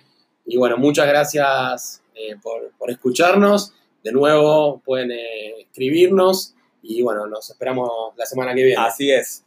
[0.46, 3.74] Y bueno, muchas gracias eh, por, por, escucharnos.
[4.04, 8.82] De nuevo pueden eh, escribirnos y bueno, nos esperamos la semana que viene.
[8.82, 9.44] Así es.